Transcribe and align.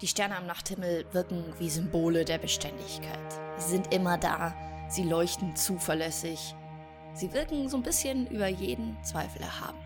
Die 0.00 0.08
Sterne 0.08 0.36
am 0.36 0.46
Nachthimmel 0.46 1.06
wirken 1.12 1.44
wie 1.60 1.70
Symbole 1.70 2.24
der 2.24 2.38
Beständigkeit. 2.38 3.40
Sie 3.58 3.70
sind 3.70 3.94
immer 3.94 4.18
da, 4.18 4.52
sie 4.88 5.04
leuchten 5.04 5.54
zuverlässig. 5.54 6.56
Sie 7.14 7.32
wirken 7.32 7.68
so 7.68 7.76
ein 7.76 7.84
bisschen 7.84 8.26
über 8.26 8.48
jeden 8.48 8.96
Zweifel 9.04 9.42
erhaben. 9.42 9.78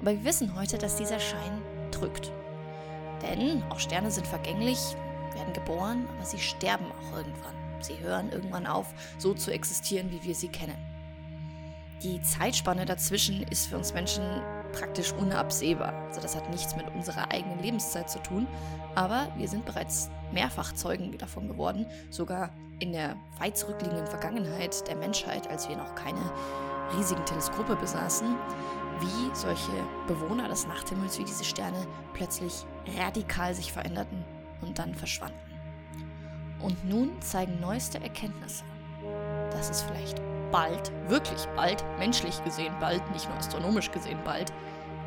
Aber 0.00 0.10
wir 0.10 0.24
wissen 0.24 0.54
heute, 0.54 0.76
dass 0.76 0.96
dieser 0.96 1.20
Schein 1.20 1.62
drückt. 1.90 2.30
Denn 3.22 3.62
auch 3.70 3.78
Sterne 3.78 4.10
sind 4.10 4.26
vergänglich, 4.26 4.78
werden 5.34 5.54
geboren, 5.54 6.06
aber 6.14 6.26
sie 6.26 6.38
sterben 6.38 6.92
auch 6.92 7.16
irgendwann. 7.16 7.54
Sie 7.80 7.98
hören 7.98 8.30
irgendwann 8.30 8.66
auf, 8.66 8.92
so 9.16 9.32
zu 9.32 9.50
existieren, 9.50 10.10
wie 10.10 10.22
wir 10.22 10.34
sie 10.34 10.48
kennen. 10.48 10.76
Die 12.02 12.20
Zeitspanne 12.20 12.84
dazwischen 12.84 13.42
ist 13.44 13.68
für 13.68 13.78
uns 13.78 13.94
Menschen 13.94 14.42
praktisch 14.72 15.12
unabsehbar. 15.12 15.92
Also 16.08 16.20
das 16.20 16.36
hat 16.36 16.50
nichts 16.50 16.76
mit 16.76 16.86
unserer 16.94 17.30
eigenen 17.30 17.60
Lebenszeit 17.60 18.10
zu 18.10 18.18
tun, 18.20 18.46
aber 18.94 19.28
wir 19.36 19.48
sind 19.48 19.64
bereits 19.64 20.10
mehrfach 20.32 20.72
Zeugen 20.72 21.16
davon 21.18 21.48
geworden, 21.48 21.86
sogar 22.10 22.50
in 22.78 22.92
der 22.92 23.16
weit 23.38 23.56
zurückliegenden 23.56 24.06
Vergangenheit 24.06 24.86
der 24.88 24.96
Menschheit, 24.96 25.48
als 25.48 25.68
wir 25.68 25.76
noch 25.76 25.94
keine 25.94 26.20
riesigen 26.96 27.24
Teleskope 27.24 27.76
besaßen, 27.76 28.34
wie 29.00 29.34
solche 29.34 29.72
Bewohner 30.06 30.48
des 30.48 30.66
Nachthimmels, 30.66 31.18
wie 31.18 31.24
diese 31.24 31.44
Sterne 31.44 31.86
plötzlich 32.14 32.64
radikal 32.98 33.54
sich 33.54 33.72
veränderten 33.72 34.24
und 34.60 34.78
dann 34.78 34.94
verschwanden. 34.94 35.38
Und 36.60 36.84
nun 36.88 37.20
zeigen 37.20 37.60
neueste 37.60 38.00
Erkenntnisse, 38.00 38.64
dass 39.50 39.70
es 39.70 39.82
vielleicht 39.82 40.20
bald, 40.52 40.92
wirklich 41.08 41.46
bald, 41.56 41.84
menschlich 41.98 42.42
gesehen 42.44 42.74
bald, 42.78 43.02
nicht 43.10 43.28
nur 43.28 43.38
astronomisch 43.38 43.90
gesehen 43.90 44.20
bald, 44.24 44.52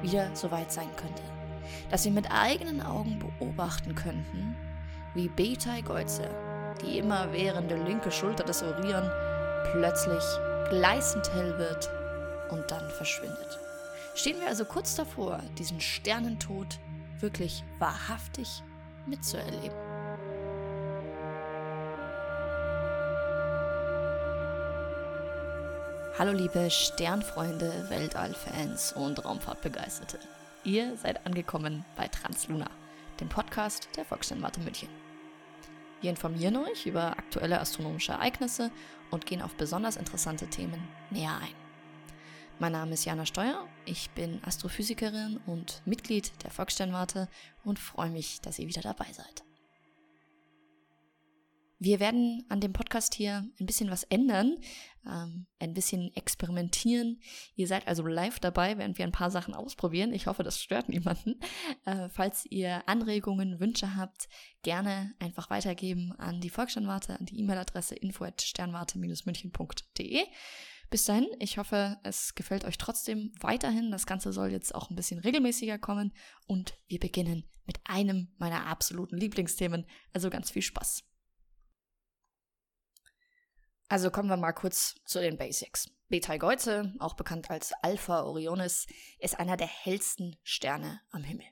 wieder 0.01 0.29
so 0.35 0.51
weit 0.51 0.71
sein 0.71 0.89
könnte. 0.97 1.23
Dass 1.89 2.03
wir 2.03 2.11
mit 2.11 2.29
eigenen 2.31 2.81
Augen 2.81 3.19
beobachten 3.19 3.95
könnten, 3.95 4.55
wie 5.13 5.29
Beta 5.29 5.79
Geuze, 5.81 6.29
die 6.81 6.97
immerwährende 6.97 7.75
linke 7.75 8.11
Schulter 8.11 8.43
des 8.43 8.61
Orion, 8.61 9.09
plötzlich 9.71 10.23
gleißend 10.69 11.33
hell 11.33 11.57
wird 11.57 11.89
und 12.49 12.69
dann 12.69 12.89
verschwindet. 12.91 13.59
Stehen 14.15 14.39
wir 14.39 14.47
also 14.47 14.65
kurz 14.65 14.95
davor, 14.95 15.39
diesen 15.57 15.79
Sternentod 15.79 16.79
wirklich 17.19 17.63
wahrhaftig 17.79 18.63
mitzuerleben. 19.05 19.84
Hallo 26.17 26.31
liebe 26.31 26.71
Sternfreunde, 26.71 27.87
Weltallfans 27.89 28.93
und 28.93 29.25
Raumfahrtbegeisterte. 29.25 30.17
Ihr 30.63 30.95
seid 30.95 31.25
angekommen 31.25 31.83
bei 31.97 32.07
Transluna, 32.07 32.69
dem 33.19 33.27
Podcast 33.27 33.89
der 33.97 34.05
Volkssternwarte 34.05 34.61
München. 34.61 34.87
Wir 35.99 36.11
informieren 36.11 36.55
euch 36.55 36.85
über 36.85 37.17
aktuelle 37.17 37.59
astronomische 37.59 38.13
Ereignisse 38.13 38.71
und 39.11 39.25
gehen 39.25 39.41
auf 39.41 39.55
besonders 39.55 39.97
interessante 39.97 40.47
Themen 40.47 40.81
näher 41.09 41.35
ein. 41.35 41.55
Mein 42.59 42.71
Name 42.71 42.93
ist 42.93 43.03
Jana 43.03 43.25
Steuer, 43.25 43.67
ich 43.83 44.09
bin 44.11 44.39
Astrophysikerin 44.45 45.41
und 45.45 45.81
Mitglied 45.83 46.31
der 46.45 46.51
Volkssternwarte 46.51 47.27
und 47.65 47.77
freue 47.77 48.09
mich, 48.09 48.39
dass 48.39 48.57
ihr 48.57 48.69
wieder 48.69 48.81
dabei 48.81 49.11
seid. 49.11 49.44
Wir 51.85 51.99
werden 51.99 52.43
an 52.49 52.61
dem 52.61 52.73
Podcast 52.73 53.13
hier 53.13 53.47
ein 53.59 53.67
bisschen 53.67 53.91
was 53.91 54.01
ändern, 54.05 54.57
ähm, 55.05 55.45
ein 55.59 55.75
bisschen 55.75 56.11
experimentieren. 56.15 57.19
Ihr 57.53 57.67
seid 57.67 57.87
also 57.87 58.07
live 58.07 58.39
dabei, 58.39 58.79
während 58.79 58.97
wir 58.97 59.05
ein 59.05 59.11
paar 59.11 59.29
Sachen 59.29 59.53
ausprobieren. 59.53 60.11
Ich 60.11 60.25
hoffe, 60.25 60.41
das 60.41 60.59
stört 60.59 60.89
niemanden. 60.89 61.39
Äh, 61.85 62.09
falls 62.09 62.47
ihr 62.49 62.89
Anregungen, 62.89 63.59
Wünsche 63.59 63.95
habt, 63.95 64.27
gerne 64.63 65.13
einfach 65.19 65.51
weitergeben 65.51 66.13
an 66.17 66.41
die 66.41 66.49
Volkssternwarte, 66.49 67.19
an 67.19 67.27
die 67.27 67.39
E-Mail-Adresse 67.39 67.93
info@sternwarte-münchen.de. 67.93 70.23
Bis 70.89 71.05
dahin, 71.05 71.27
ich 71.37 71.59
hoffe, 71.59 71.99
es 72.01 72.33
gefällt 72.33 72.65
euch 72.65 72.79
trotzdem 72.79 73.31
weiterhin. 73.41 73.91
Das 73.91 74.07
Ganze 74.07 74.33
soll 74.33 74.51
jetzt 74.51 74.73
auch 74.73 74.89
ein 74.89 74.95
bisschen 74.95 75.19
regelmäßiger 75.19 75.77
kommen 75.77 76.13
und 76.47 76.73
wir 76.87 76.99
beginnen 76.99 77.47
mit 77.67 77.77
einem 77.83 78.29
meiner 78.39 78.65
absoluten 78.65 79.17
Lieblingsthemen. 79.17 79.85
Also 80.13 80.31
ganz 80.31 80.49
viel 80.49 80.63
Spaß. 80.63 81.03
Also 83.95 84.11
kommen 84.11 84.27
wir 84.27 84.35
mal 84.35 84.51
kurz 84.51 84.95
zu 85.05 85.21
den 85.21 85.37
Basics. 85.37 85.89
Betelgeuse, 86.09 86.93
auch 86.99 87.13
bekannt 87.13 87.49
als 87.49 87.71
Alpha 87.81 88.23
Orionis, 88.23 88.87
ist 89.19 89.39
einer 89.39 89.55
der 89.55 89.67
hellsten 89.67 90.35
Sterne 90.43 90.99
am 91.11 91.23
Himmel. 91.23 91.45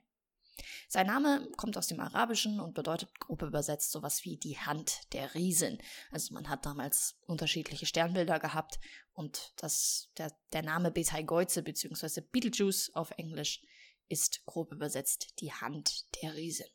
Sein 0.86 1.06
Name 1.06 1.48
kommt 1.56 1.78
aus 1.78 1.86
dem 1.86 2.00
Arabischen 2.00 2.60
und 2.60 2.74
bedeutet 2.74 3.18
grob 3.18 3.40
übersetzt 3.40 3.92
sowas 3.92 4.26
wie 4.26 4.36
die 4.36 4.58
Hand 4.58 5.10
der 5.14 5.34
Riesen. 5.34 5.78
Also 6.10 6.34
man 6.34 6.50
hat 6.50 6.66
damals 6.66 7.16
unterschiedliche 7.26 7.86
Sternbilder 7.86 8.38
gehabt 8.38 8.78
und 9.14 9.54
das, 9.56 10.10
der, 10.18 10.30
der 10.52 10.64
Name 10.64 10.90
Betelgeuse 10.90 11.62
bzw. 11.62 12.20
Beetlejuice 12.30 12.90
auf 12.92 13.10
Englisch 13.12 13.62
ist 14.10 14.44
grob 14.44 14.70
übersetzt 14.70 15.40
die 15.40 15.54
Hand 15.54 16.04
der 16.20 16.34
Riesen. 16.34 16.66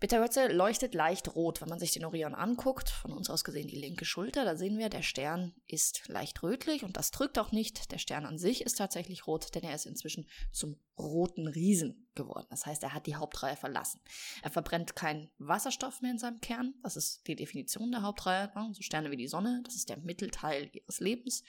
Bitterwürze 0.00 0.46
leuchtet 0.48 0.94
leicht 0.94 1.34
rot, 1.34 1.60
wenn 1.60 1.68
man 1.68 1.80
sich 1.80 1.92
den 1.92 2.04
Orion 2.04 2.34
anguckt. 2.34 2.88
Von 2.88 3.12
uns 3.12 3.28
aus 3.28 3.42
gesehen 3.42 3.66
die 3.66 3.78
linke 3.78 4.04
Schulter. 4.04 4.44
Da 4.44 4.56
sehen 4.56 4.78
wir, 4.78 4.88
der 4.88 5.02
Stern 5.02 5.54
ist 5.66 6.06
leicht 6.08 6.42
rötlich 6.42 6.84
und 6.84 6.96
das 6.96 7.10
drückt 7.10 7.38
auch 7.38 7.50
nicht. 7.50 7.90
Der 7.90 7.98
Stern 7.98 8.24
an 8.24 8.38
sich 8.38 8.62
ist 8.62 8.78
tatsächlich 8.78 9.26
rot, 9.26 9.54
denn 9.54 9.64
er 9.64 9.74
ist 9.74 9.86
inzwischen 9.86 10.28
zum 10.52 10.76
roten 10.96 11.48
Riesen 11.48 12.08
geworden. 12.14 12.46
Das 12.50 12.66
heißt, 12.66 12.82
er 12.82 12.94
hat 12.94 13.06
die 13.06 13.16
Hauptreihe 13.16 13.56
verlassen. 13.56 14.00
Er 14.42 14.50
verbrennt 14.50 14.94
keinen 14.94 15.30
Wasserstoff 15.38 16.00
mehr 16.00 16.12
in 16.12 16.18
seinem 16.18 16.40
Kern. 16.40 16.74
Das 16.82 16.96
ist 16.96 17.26
die 17.26 17.36
Definition 17.36 17.90
der 17.90 18.02
Hauptreihe. 18.02 18.52
So 18.72 18.82
Sterne 18.82 19.10
wie 19.10 19.16
die 19.16 19.28
Sonne, 19.28 19.62
das 19.64 19.74
ist 19.74 19.88
der 19.88 19.98
Mittelteil 19.98 20.70
ihres 20.72 21.00
Lebens. 21.00 21.42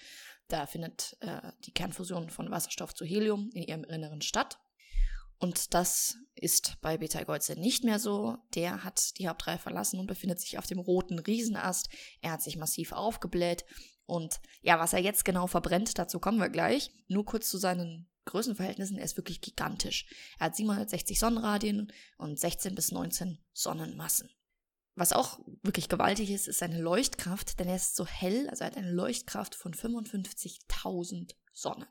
Da 0.48 0.66
findet 0.66 1.18
äh, 1.22 1.52
die 1.66 1.74
Kernfusion 1.74 2.30
von 2.32 2.50
Wasserstoff 2.50 2.96
zu 2.96 3.06
Helium 3.06 3.52
in 3.54 3.64
ihrem 3.64 3.84
Inneren 3.84 4.22
statt. 4.22 4.60
Und 5.40 5.74
das 5.74 6.18
ist 6.36 6.78
bei 6.82 6.98
Betelgeuse 6.98 7.54
nicht 7.54 7.84
mehr 7.84 8.00
so. 8.00 8.38
Der 8.56 8.84
hat 8.84 9.18
die 9.18 9.28
Hauptreihe 9.28 9.58
verlassen 9.58 10.00
und 10.00 10.08
befindet 10.08 10.40
sich 10.40 10.58
auf 10.58 10.68
dem 10.68 10.80
roten 10.80 11.20
Riesenast. 11.20 11.90
Er 12.22 12.32
hat 12.32 12.42
sich 12.42 12.58
massiv 12.58 12.92
aufgebläht. 12.92 13.66
Und 14.06 14.42
ja, 14.62 14.80
was 14.80 14.94
er 14.94 15.00
jetzt 15.00 15.24
genau 15.24 15.48
verbrennt, 15.48 15.98
dazu 15.98 16.20
kommen 16.20 16.40
wir 16.40 16.50
gleich. 16.50 16.92
Nur 17.08 17.26
kurz 17.26 17.50
zu 17.50 17.58
seinen 17.58 18.10
Größenverhältnissen, 18.26 18.98
er 18.98 19.06
ist 19.06 19.18
wirklich 19.18 19.42
gigantisch. 19.42 20.08
Er 20.40 20.48
hat 20.48 20.56
760 20.56 21.18
Sonnenradien 21.18 21.92
und 22.18 22.40
16 22.40 22.76
bis 22.76 22.92
19 22.92 23.40
Sonnenmassen. 23.54 24.30
Was 24.96 25.14
auch 25.14 25.40
wirklich 25.64 25.88
gewaltig 25.88 26.30
ist, 26.30 26.48
ist 26.48 26.60
seine 26.60 26.80
Leuchtkraft, 26.80 27.60
denn 27.60 27.70
er 27.70 27.78
ist 27.78 27.96
so 27.96 28.06
hell, 28.06 28.50
also 28.50 28.64
er 28.64 28.72
hat 28.72 28.78
eine 28.78 28.92
Leuchtkraft 28.92 29.56
von 29.56 29.74
55.000 29.74 31.36
Sonnen. 31.54 31.88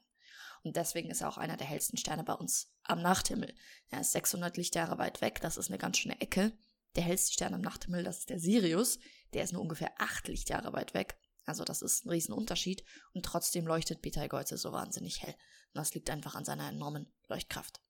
Und 0.68 0.76
deswegen 0.76 1.10
ist 1.10 1.22
er 1.22 1.30
auch 1.30 1.38
einer 1.38 1.56
der 1.56 1.66
hellsten 1.66 1.96
Sterne 1.96 2.24
bei 2.24 2.34
uns 2.34 2.70
am 2.82 3.00
Nachthimmel. 3.00 3.54
Er 3.88 4.02
ist 4.02 4.12
600 4.12 4.54
Lichtjahre 4.58 4.98
weit 4.98 5.22
weg, 5.22 5.40
das 5.40 5.56
ist 5.56 5.70
eine 5.70 5.78
ganz 5.78 5.96
schöne 5.96 6.20
Ecke. 6.20 6.52
Der 6.94 7.04
hellste 7.04 7.32
Stern 7.32 7.54
am 7.54 7.62
Nachthimmel, 7.62 8.04
das 8.04 8.18
ist 8.18 8.28
der 8.28 8.38
Sirius, 8.38 8.98
der 9.32 9.44
ist 9.44 9.54
nur 9.54 9.62
ungefähr 9.62 9.94
8 9.96 10.28
Lichtjahre 10.28 10.74
weit 10.74 10.92
weg. 10.92 11.18
Also 11.46 11.64
das 11.64 11.80
ist 11.80 12.04
ein 12.04 12.10
Riesenunterschied 12.10 12.84
und 13.14 13.24
trotzdem 13.24 13.66
leuchtet 13.66 14.02
Betelgeuse 14.02 14.58
so 14.58 14.70
wahnsinnig 14.70 15.22
hell. 15.22 15.32
Und 15.72 15.78
das 15.78 15.94
liegt 15.94 16.10
einfach 16.10 16.34
an 16.34 16.44
seiner 16.44 16.68
enormen 16.68 17.10
Leuchtkraft. 17.28 17.80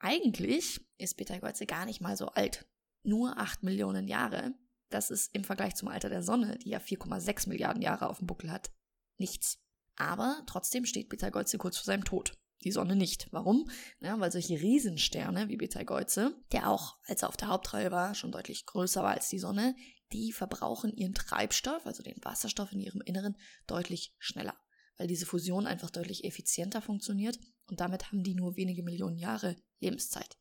Eigentlich 0.00 0.80
ist 0.96 1.16
Betelgeuse 1.16 1.66
gar 1.66 1.84
nicht 1.84 2.00
mal 2.00 2.16
so 2.16 2.26
alt. 2.30 2.66
Nur 3.04 3.38
8 3.38 3.62
Millionen 3.62 4.08
Jahre. 4.08 4.52
Das 4.88 5.12
ist 5.12 5.32
im 5.32 5.44
Vergleich 5.44 5.76
zum 5.76 5.86
Alter 5.86 6.08
der 6.08 6.24
Sonne, 6.24 6.58
die 6.58 6.70
ja 6.70 6.80
4,6 6.80 7.48
Milliarden 7.48 7.82
Jahre 7.82 8.08
auf 8.08 8.18
dem 8.18 8.26
Buckel 8.26 8.50
hat, 8.50 8.72
nichts. 9.16 9.60
Aber 9.98 10.42
trotzdem 10.46 10.86
steht 10.86 11.08
Betelgeuse 11.08 11.58
kurz 11.58 11.76
vor 11.76 11.84
seinem 11.84 12.04
Tod. 12.04 12.32
Die 12.64 12.72
Sonne 12.72 12.96
nicht. 12.96 13.28
Warum? 13.30 13.70
Ja, 14.00 14.18
weil 14.18 14.32
solche 14.32 14.60
Riesensterne 14.60 15.48
wie 15.48 15.56
Betelgeuse, 15.56 16.34
der 16.52 16.70
auch, 16.70 16.96
als 17.04 17.22
er 17.22 17.28
auf 17.28 17.36
der 17.36 17.48
Hauptreihe 17.48 17.90
war, 17.90 18.14
schon 18.14 18.32
deutlich 18.32 18.66
größer 18.66 19.02
war 19.02 19.12
als 19.12 19.28
die 19.28 19.38
Sonne, 19.38 19.76
die 20.12 20.32
verbrauchen 20.32 20.92
ihren 20.96 21.14
Treibstoff, 21.14 21.86
also 21.86 22.02
den 22.02 22.16
Wasserstoff 22.24 22.72
in 22.72 22.80
ihrem 22.80 23.00
Inneren, 23.02 23.36
deutlich 23.66 24.14
schneller. 24.18 24.54
Weil 24.96 25.06
diese 25.06 25.26
Fusion 25.26 25.66
einfach 25.66 25.90
deutlich 25.90 26.24
effizienter 26.24 26.80
funktioniert 26.80 27.38
und 27.66 27.80
damit 27.80 28.06
haben 28.06 28.22
die 28.22 28.34
nur 28.34 28.56
wenige 28.56 28.82
Millionen 28.82 29.18
Jahre 29.18 29.56
Lebenszeit. 29.80 30.36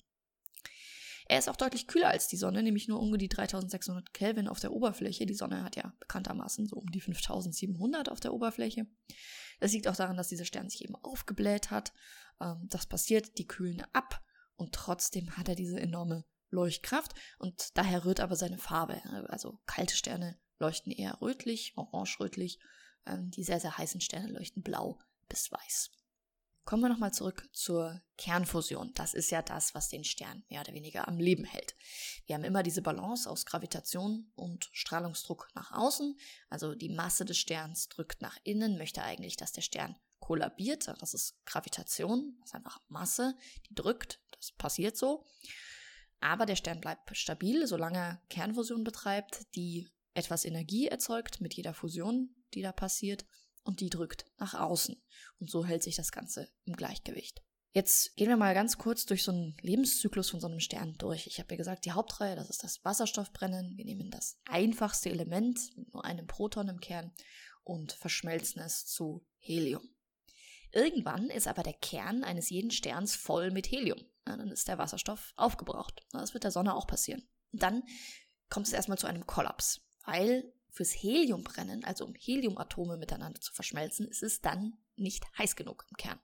Er 1.29 1.39
ist 1.39 1.49
auch 1.49 1.57
deutlich 1.57 1.87
kühler 1.87 2.09
als 2.09 2.27
die 2.27 2.37
Sonne, 2.37 2.63
nämlich 2.63 2.87
nur 2.87 2.99
um 2.99 3.17
die 3.17 3.27
3600 3.27 4.13
Kelvin 4.13 4.47
auf 4.47 4.59
der 4.59 4.71
Oberfläche. 4.71 5.25
Die 5.25 5.33
Sonne 5.33 5.63
hat 5.63 5.75
ja 5.75 5.93
bekanntermaßen 5.99 6.67
so 6.67 6.77
um 6.77 6.89
die 6.89 7.01
5700 7.01 8.09
auf 8.09 8.19
der 8.21 8.33
Oberfläche. 8.33 8.87
Das 9.59 9.73
liegt 9.73 9.87
auch 9.87 9.95
daran, 9.95 10.15
dass 10.15 10.29
dieser 10.29 10.45
Stern 10.45 10.69
sich 10.69 10.83
eben 10.83 10.95
aufgebläht 10.95 11.69
hat. 11.69 11.91
Ähm, 12.39 12.67
das 12.69 12.85
passiert, 12.85 13.37
die 13.37 13.47
kühlen 13.47 13.83
ab 13.91 14.23
und 14.55 14.73
trotzdem 14.73 15.35
hat 15.35 15.49
er 15.49 15.55
diese 15.55 15.79
enorme 15.79 16.25
Leuchtkraft 16.49 17.13
und 17.39 17.77
daher 17.77 18.05
rührt 18.05 18.21
aber 18.21 18.37
seine 18.37 18.57
Farbe. 18.57 19.01
Also 19.27 19.59
kalte 19.65 19.95
Sterne 19.95 20.39
leuchten 20.59 20.93
eher 20.93 21.21
rötlich, 21.21 21.73
orange-rötlich. 21.75 22.59
Ähm, 23.05 23.31
die 23.31 23.43
sehr, 23.43 23.59
sehr 23.59 23.77
heißen 23.77 24.01
Sterne 24.01 24.31
leuchten 24.31 24.63
blau 24.63 24.99
bis 25.27 25.51
weiß. 25.51 25.91
Kommen 26.67 26.81
wir 26.83 26.89
nochmal 26.89 27.13
zurück 27.13 27.47
zur 27.53 28.01
Kernfusion. 28.17 28.91
Das 28.93 29.13
ist 29.13 29.31
ja 29.31 29.41
das, 29.41 29.73
was 29.73 29.87
den 29.87 30.03
Stern 30.03 30.43
mehr 30.49 30.59
oder 30.59 30.73
weniger 30.73 31.07
am 31.07 31.17
Leben 31.17 31.45
hält. 31.45 31.77
Wir 32.25 32.35
haben 32.35 32.43
immer 32.43 32.61
diese 32.61 32.81
Balance 32.81 33.29
aus 33.29 33.45
Gravitation 33.45 34.29
und 34.35 34.69
Strahlungsdruck 34.73 35.47
nach 35.55 35.71
außen. 35.71 36.19
Also 36.49 36.75
die 36.75 36.89
Masse 36.89 37.23
des 37.23 37.37
Sterns 37.37 37.87
drückt 37.87 38.21
nach 38.21 38.35
innen, 38.43 38.77
möchte 38.77 39.01
eigentlich, 39.01 39.37
dass 39.37 39.53
der 39.53 39.61
Stern 39.61 39.95
kollabiert. 40.19 40.89
Das 40.99 41.13
ist 41.13 41.37
Gravitation, 41.45 42.35
das 42.41 42.49
ist 42.49 42.55
einfach 42.55 42.81
Masse, 42.89 43.37
die 43.69 43.73
drückt. 43.73 44.19
Das 44.31 44.51
passiert 44.51 44.97
so. 44.97 45.23
Aber 46.19 46.45
der 46.45 46.57
Stern 46.57 46.81
bleibt 46.81 47.15
stabil, 47.15 47.65
solange 47.65 47.97
er 47.97 48.21
Kernfusion 48.27 48.83
betreibt, 48.83 49.55
die 49.55 49.87
etwas 50.15 50.43
Energie 50.43 50.87
erzeugt 50.87 51.39
mit 51.39 51.53
jeder 51.53 51.73
Fusion, 51.73 52.35
die 52.53 52.61
da 52.61 52.73
passiert 52.73 53.25
und 53.67 53.81
die 53.81 53.89
drückt 53.89 54.25
nach 54.37 54.53
außen. 54.53 54.95
Und 55.39 55.51
so 55.51 55.65
hält 55.65 55.83
sich 55.83 55.95
das 55.95 56.11
Ganze 56.11 56.49
im 56.65 56.75
Gleichgewicht. 56.75 57.43
Jetzt 57.73 58.15
gehen 58.15 58.29
wir 58.29 58.37
mal 58.37 58.55
ganz 58.55 58.77
kurz 58.77 59.05
durch 59.05 59.23
so 59.23 59.31
einen 59.31 59.55
Lebenszyklus 59.61 60.31
von 60.31 60.39
so 60.39 60.47
einem 60.47 60.61
Stern 60.61 60.95
durch. 60.97 61.27
Ich 61.27 61.37
habe 61.37 61.53
ja 61.53 61.57
gesagt, 61.57 61.85
die 61.85 61.91
Hauptreihe, 61.91 62.35
das 62.35 62.49
ist 62.49 62.63
das 62.63 62.83
Wasserstoffbrennen. 62.83 63.77
Wir 63.77 63.85
nehmen 63.85 64.09
das 64.09 64.39
einfachste 64.45 65.09
Element 65.09 65.59
mit 65.77 65.93
nur 65.93 66.03
einem 66.03 66.25
Proton 66.25 66.69
im 66.69 66.79
Kern 66.79 67.11
und 67.63 67.91
verschmelzen 67.91 68.61
es 68.61 68.85
zu 68.85 69.27
Helium. 69.37 69.87
Irgendwann 70.71 71.29
ist 71.29 71.47
aber 71.47 71.61
der 71.61 71.73
Kern 71.73 72.23
eines 72.23 72.49
jeden 72.49 72.71
Sterns 72.71 73.15
voll 73.15 73.51
mit 73.51 73.69
Helium. 73.69 73.99
Ja, 74.27 74.37
dann 74.37 74.49
ist 74.49 74.67
der 74.67 74.77
Wasserstoff 74.77 75.33
aufgebraucht. 75.35 76.05
Das 76.11 76.33
wird 76.33 76.45
der 76.45 76.51
Sonne 76.51 76.73
auch 76.73 76.87
passieren. 76.87 77.27
Dann 77.51 77.83
kommt 78.49 78.67
es 78.67 78.73
erstmal 78.73 78.97
zu 78.97 79.07
einem 79.07 79.27
Kollaps, 79.27 79.81
weil 80.05 80.51
fürs 80.77 80.91
Heliumbrennen, 80.91 81.83
also 81.83 82.05
um 82.05 82.13
Heliumatome 82.13 82.97
miteinander 82.97 83.41
zu 83.41 83.51
verschmelzen, 83.51 84.07
ist 84.07 84.23
es 84.23 84.41
dann 84.41 84.77
nicht 84.95 85.25
heiß 85.37 85.55
genug 85.55 85.85
im 85.89 85.97
Kern. 85.97 86.19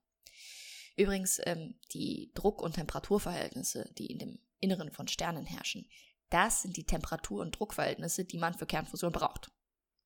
Übrigens, 0.95 1.41
ähm, 1.43 1.79
die 1.91 2.31
Druck- 2.35 2.61
und 2.61 2.73
Temperaturverhältnisse, 2.73 3.91
die 3.97 4.05
in 4.05 4.19
dem 4.19 4.39
Inneren 4.59 4.91
von 4.91 5.07
Sternen 5.07 5.45
herrschen, 5.45 5.89
das 6.29 6.61
sind 6.61 6.77
die 6.77 6.85
Temperatur- 6.85 7.41
und 7.41 7.57
Druckverhältnisse, 7.57 8.25
die 8.25 8.37
man 8.37 8.53
für 8.53 8.67
Kernfusion 8.67 9.11
braucht. 9.11 9.51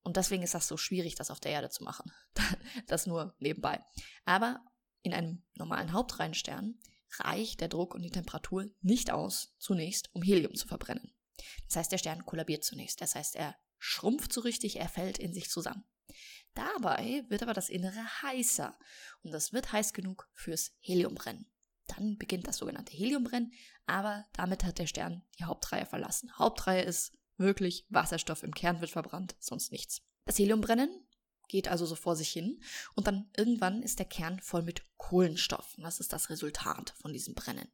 Und 0.02 0.16
deswegen 0.16 0.42
ist 0.42 0.54
das 0.54 0.66
so 0.66 0.78
schwierig, 0.78 1.14
das 1.14 1.30
auf 1.30 1.40
der 1.40 1.52
Erde 1.52 1.68
zu 1.68 1.84
machen. 1.84 2.10
das 2.86 3.06
nur 3.06 3.34
nebenbei. 3.38 3.84
Aber 4.24 4.64
in 5.02 5.12
einem 5.12 5.42
normalen 5.54 5.92
Hauptreihenstern 5.92 6.80
reicht 7.18 7.60
der 7.60 7.68
Druck 7.68 7.94
und 7.94 8.02
die 8.02 8.10
Temperatur 8.10 8.70
nicht 8.80 9.10
aus, 9.10 9.54
zunächst, 9.58 10.14
um 10.14 10.22
Helium 10.22 10.54
zu 10.54 10.66
verbrennen. 10.66 11.14
Das 11.66 11.76
heißt, 11.76 11.92
der 11.92 11.98
Stern 11.98 12.24
kollabiert 12.24 12.64
zunächst. 12.64 13.00
Das 13.00 13.14
heißt, 13.14 13.36
er 13.36 13.56
schrumpft 13.78 14.32
so 14.32 14.40
richtig, 14.40 14.80
er 14.80 14.88
fällt 14.88 15.18
in 15.18 15.32
sich 15.32 15.50
zusammen. 15.50 15.84
Dabei 16.54 17.24
wird 17.28 17.42
aber 17.42 17.54
das 17.54 17.68
Innere 17.68 18.04
heißer 18.22 18.76
und 19.22 19.32
das 19.32 19.52
wird 19.52 19.72
heiß 19.72 19.92
genug 19.92 20.28
fürs 20.34 20.72
Heliumbrennen. 20.80 21.46
Dann 21.86 22.18
beginnt 22.18 22.46
das 22.46 22.58
sogenannte 22.58 22.92
Heliumbrennen, 22.92 23.52
aber 23.86 24.26
damit 24.32 24.64
hat 24.64 24.78
der 24.78 24.86
Stern 24.86 25.22
die 25.38 25.44
Hauptreihe 25.44 25.86
verlassen. 25.86 26.36
Hauptreihe 26.36 26.82
ist 26.82 27.16
wirklich 27.36 27.86
Wasserstoff 27.88 28.42
im 28.42 28.54
Kern 28.54 28.80
wird 28.80 28.90
verbrannt, 28.90 29.36
sonst 29.38 29.72
nichts. 29.72 30.02
Das 30.24 30.38
Heliumbrennen 30.38 31.07
geht 31.48 31.68
also 31.68 31.86
so 31.86 31.94
vor 31.94 32.14
sich 32.14 32.30
hin 32.30 32.62
und 32.94 33.06
dann 33.06 33.30
irgendwann 33.36 33.82
ist 33.82 33.98
der 33.98 34.06
Kern 34.06 34.38
voll 34.40 34.62
mit 34.62 34.82
Kohlenstoff. 34.98 35.74
Und 35.76 35.84
das 35.84 36.00
ist 36.00 36.12
das 36.12 36.30
Resultat 36.30 36.94
von 37.00 37.12
diesem 37.12 37.34
Brennen. 37.34 37.68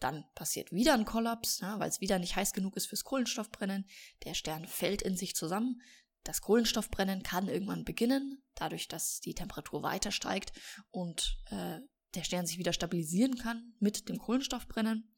Dann 0.00 0.24
passiert 0.34 0.72
wieder 0.72 0.94
ein 0.94 1.04
Kollaps, 1.04 1.60
ja, 1.60 1.78
weil 1.78 1.88
es 1.88 2.00
wieder 2.00 2.18
nicht 2.18 2.36
heiß 2.36 2.52
genug 2.52 2.76
ist 2.76 2.86
fürs 2.86 3.04
Kohlenstoffbrennen. 3.04 3.86
Der 4.24 4.34
Stern 4.34 4.66
fällt 4.66 5.02
in 5.02 5.16
sich 5.16 5.36
zusammen. 5.36 5.82
Das 6.24 6.40
Kohlenstoffbrennen 6.40 7.22
kann 7.22 7.48
irgendwann 7.48 7.84
beginnen, 7.84 8.42
dadurch, 8.54 8.88
dass 8.88 9.20
die 9.20 9.34
Temperatur 9.34 9.82
weiter 9.82 10.10
steigt 10.10 10.52
und 10.90 11.38
äh, 11.50 11.80
der 12.14 12.24
Stern 12.24 12.46
sich 12.46 12.58
wieder 12.58 12.72
stabilisieren 12.72 13.36
kann 13.36 13.74
mit 13.78 14.08
dem 14.08 14.18
Kohlenstoffbrennen. 14.18 15.14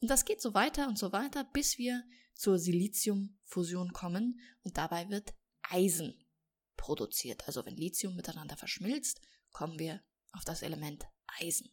Und 0.00 0.10
das 0.10 0.24
geht 0.24 0.42
so 0.42 0.54
weiter 0.54 0.88
und 0.88 0.98
so 0.98 1.12
weiter, 1.12 1.44
bis 1.44 1.78
wir 1.78 2.02
zur 2.34 2.58
Siliziumfusion 2.58 3.92
kommen 3.92 4.40
und 4.62 4.78
dabei 4.78 5.08
wird 5.10 5.34
Eisen 5.62 6.21
produziert. 6.82 7.46
Also 7.46 7.64
wenn 7.64 7.76
Lithium 7.76 8.16
miteinander 8.16 8.56
verschmilzt, 8.56 9.20
kommen 9.52 9.78
wir 9.78 10.02
auf 10.32 10.44
das 10.44 10.62
Element 10.62 11.06
Eisen. 11.40 11.70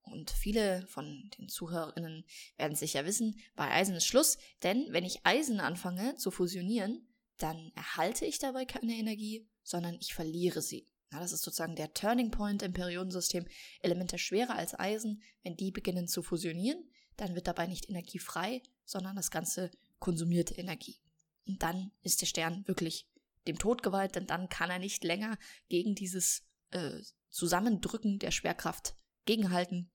Und 0.00 0.30
viele 0.30 0.86
von 0.86 1.30
den 1.36 1.50
Zuhörerinnen 1.50 2.24
werden 2.56 2.76
sicher 2.76 3.04
wissen, 3.04 3.38
bei 3.56 3.70
Eisen 3.70 3.94
ist 3.94 4.06
Schluss, 4.06 4.38
denn 4.62 4.86
wenn 4.90 5.04
ich 5.04 5.26
Eisen 5.26 5.60
anfange 5.60 6.16
zu 6.16 6.30
fusionieren, 6.30 7.06
dann 7.36 7.72
erhalte 7.74 8.24
ich 8.24 8.38
dabei 8.38 8.64
keine 8.64 8.94
Energie, 8.94 9.46
sondern 9.62 9.98
ich 10.00 10.14
verliere 10.14 10.62
sie. 10.62 10.88
Ja, 11.12 11.20
das 11.20 11.32
ist 11.32 11.42
sozusagen 11.42 11.76
der 11.76 11.92
Turning 11.92 12.30
Point 12.30 12.62
im 12.62 12.72
Periodensystem. 12.72 13.46
Elemente 13.80 14.16
schwerer 14.16 14.54
als 14.54 14.78
Eisen, 14.78 15.22
wenn 15.42 15.56
die 15.56 15.72
beginnen 15.72 16.08
zu 16.08 16.22
fusionieren, 16.22 16.88
dann 17.18 17.34
wird 17.34 17.48
dabei 17.48 17.66
nicht 17.66 17.90
Energie 17.90 18.18
frei, 18.18 18.62
sondern 18.86 19.16
das 19.16 19.30
Ganze 19.30 19.70
konsumiert 19.98 20.56
Energie. 20.56 21.00
Und 21.46 21.62
dann 21.62 21.92
ist 22.02 22.22
der 22.22 22.26
Stern 22.26 22.66
wirklich 22.66 23.08
dem 23.46 23.58
Tod 23.58 23.82
geweiht, 23.82 24.14
denn 24.16 24.26
dann 24.26 24.48
kann 24.48 24.70
er 24.70 24.78
nicht 24.78 25.04
länger 25.04 25.38
gegen 25.68 25.94
dieses 25.94 26.46
äh, 26.70 27.00
Zusammendrücken 27.30 28.18
der 28.18 28.30
Schwerkraft 28.30 28.96
gegenhalten, 29.24 29.90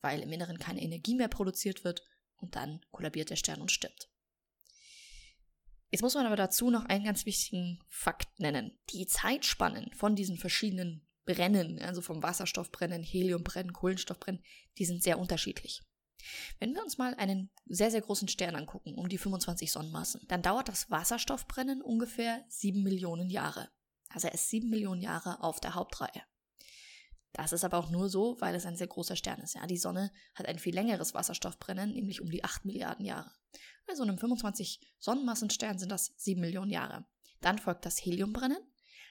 weil 0.00 0.20
im 0.20 0.32
Inneren 0.32 0.58
keine 0.58 0.82
Energie 0.82 1.14
mehr 1.14 1.28
produziert 1.28 1.84
wird 1.84 2.02
und 2.36 2.56
dann 2.56 2.80
kollabiert 2.90 3.30
der 3.30 3.36
Stern 3.36 3.60
und 3.60 3.72
stirbt. 3.72 4.10
Jetzt 5.90 6.02
muss 6.02 6.14
man 6.14 6.26
aber 6.26 6.36
dazu 6.36 6.70
noch 6.70 6.84
einen 6.84 7.04
ganz 7.04 7.24
wichtigen 7.24 7.82
Fakt 7.88 8.38
nennen. 8.38 8.78
Die 8.90 9.06
Zeitspannen 9.06 9.90
von 9.94 10.14
diesen 10.14 10.36
verschiedenen 10.36 11.06
Brennen, 11.24 11.80
also 11.80 12.02
vom 12.02 12.22
Wasserstoffbrennen, 12.22 13.02
Heliumbrennen, 13.02 13.72
Kohlenstoffbrennen, 13.72 14.42
die 14.76 14.84
sind 14.84 15.02
sehr 15.02 15.18
unterschiedlich. 15.18 15.82
Wenn 16.58 16.74
wir 16.74 16.82
uns 16.82 16.98
mal 16.98 17.14
einen 17.14 17.50
sehr, 17.66 17.90
sehr 17.90 18.00
großen 18.00 18.28
Stern 18.28 18.56
angucken, 18.56 18.94
um 18.94 19.08
die 19.08 19.18
25 19.18 19.70
Sonnenmassen, 19.70 20.20
dann 20.28 20.42
dauert 20.42 20.68
das 20.68 20.90
Wasserstoffbrennen 20.90 21.82
ungefähr 21.82 22.44
7 22.48 22.82
Millionen 22.82 23.30
Jahre. 23.30 23.70
Also 24.10 24.28
er 24.28 24.34
ist 24.34 24.48
7 24.48 24.68
Millionen 24.68 25.02
Jahre 25.02 25.42
auf 25.42 25.60
der 25.60 25.74
Hauptreihe. 25.74 26.22
Das 27.32 27.52
ist 27.52 27.64
aber 27.64 27.78
auch 27.78 27.90
nur 27.90 28.08
so, 28.08 28.36
weil 28.40 28.54
es 28.54 28.66
ein 28.66 28.76
sehr 28.76 28.86
großer 28.86 29.16
Stern 29.16 29.40
ist. 29.40 29.54
Ja, 29.54 29.66
die 29.66 29.76
Sonne 29.76 30.12
hat 30.34 30.46
ein 30.46 30.58
viel 30.58 30.74
längeres 30.74 31.14
Wasserstoffbrennen, 31.14 31.92
nämlich 31.92 32.20
um 32.20 32.30
die 32.30 32.42
8 32.42 32.64
Milliarden 32.64 33.04
Jahre. 33.04 33.30
Bei 33.86 33.94
so 33.94 34.02
einem 34.02 34.18
25 34.18 34.80
Sonnenmassenstern 34.98 35.78
sind 35.78 35.92
das 35.92 36.12
7 36.16 36.40
Millionen 36.40 36.70
Jahre. 36.70 37.06
Dann 37.40 37.58
folgt 37.58 37.86
das 37.86 38.04
Heliumbrennen. 38.04 38.58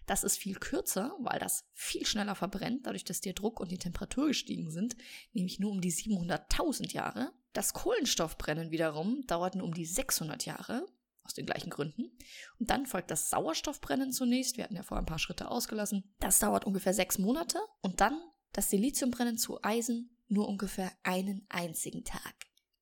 Das 0.08 0.24
ist 0.24 0.38
viel 0.38 0.56
kürzer, 0.56 1.16
weil 1.20 1.38
das 1.38 1.66
viel 1.74 2.06
schneller 2.06 2.34
verbrennt, 2.34 2.88
dadurch, 2.88 3.04
dass 3.04 3.22
der 3.22 3.34
Druck 3.34 3.60
und 3.60 3.70
die 3.70 3.78
Temperatur 3.78 4.28
gestiegen 4.28 4.72
sind, 4.72 4.96
nämlich 5.34 5.60
nur 5.60 5.70
um 5.70 5.82
die 5.82 5.92
700.000 5.92 6.94
Jahre. 6.94 7.34
Das 7.54 7.74
Kohlenstoffbrennen 7.74 8.72
wiederum 8.72 9.28
dauert 9.28 9.56
nur 9.56 9.66
um 9.66 9.74
die 9.74 9.86
600 9.86 10.46
Jahre, 10.46 10.86
aus 11.24 11.34
den 11.34 11.46
gleichen 11.46 11.70
Gründen. 11.70 12.18
Und 12.58 12.70
dann 12.70 12.86
folgt 12.86 13.12
das 13.12 13.30
Sauerstoffbrennen 13.30 14.14
zunächst. 14.14 14.56
Wir 14.56 14.64
hatten 14.64 14.78
ja 14.78 14.84
vorher 14.84 15.04
ein 15.04 15.08
paar 15.08 15.20
Schritte 15.20 15.52
ausgelassen. 15.52 16.16
Das 16.20 16.40
dauert 16.40 16.66
ungefähr 16.66 16.94
sechs 16.94 17.18
Monate. 17.18 17.60
Und 17.82 18.00
dann 18.00 18.18
das 18.54 18.70
Siliziumbrennen 18.70 19.38
zu 19.38 19.62
Eisen 19.62 20.18
nur 20.30 20.48
ungefähr 20.48 20.92
einen 21.04 21.46
einzigen 21.50 22.06
Tag. 22.06 22.34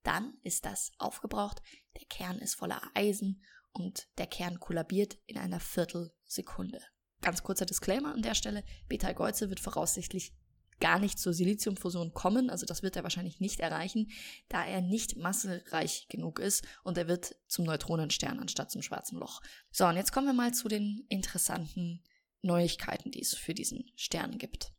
Dann 0.03 0.37
ist 0.43 0.65
das 0.65 0.91
aufgebraucht, 0.99 1.63
der 1.99 2.05
Kern 2.07 2.37
ist 2.37 2.53
voller 2.53 2.81
Eisen 2.93 3.43
und 3.71 4.07
der 4.19 4.27
Kern 4.27 4.59
kollabiert 4.59 5.17
in 5.25 5.39
einer 5.39 5.59
Viertelsekunde. 5.59 6.81
Ganz 7.21 7.43
kurzer 7.43 7.65
Disclaimer 7.65 8.13
an 8.13 8.21
der 8.21 8.35
Stelle. 8.35 8.63
Beta-Geuze 8.87 9.49
wird 9.49 9.59
voraussichtlich 9.59 10.33
gar 10.79 10.99
nicht 10.99 11.19
zur 11.19 11.33
Siliziumfusion 11.33 12.13
kommen, 12.13 12.49
also 12.49 12.65
das 12.65 12.83
wird 12.83 12.95
er 12.95 13.03
wahrscheinlich 13.03 13.39
nicht 13.39 13.61
erreichen, 13.61 14.11
da 14.49 14.65
er 14.65 14.81
nicht 14.81 15.15
massereich 15.15 16.07
genug 16.09 16.39
ist 16.39 16.65
und 16.83 16.97
er 16.97 17.07
wird 17.07 17.35
zum 17.47 17.65
Neutronenstern 17.65 18.39
anstatt 18.39 18.71
zum 18.71 18.81
schwarzen 18.81 19.17
Loch. 19.17 19.41
So, 19.71 19.85
und 19.85 19.95
jetzt 19.95 20.11
kommen 20.11 20.27
wir 20.27 20.33
mal 20.33 20.53
zu 20.53 20.67
den 20.67 21.05
interessanten 21.07 22.03
Neuigkeiten, 22.41 23.11
die 23.11 23.21
es 23.21 23.33
für 23.35 23.53
diesen 23.53 23.91
Stern 23.95 24.37
gibt. 24.37 24.73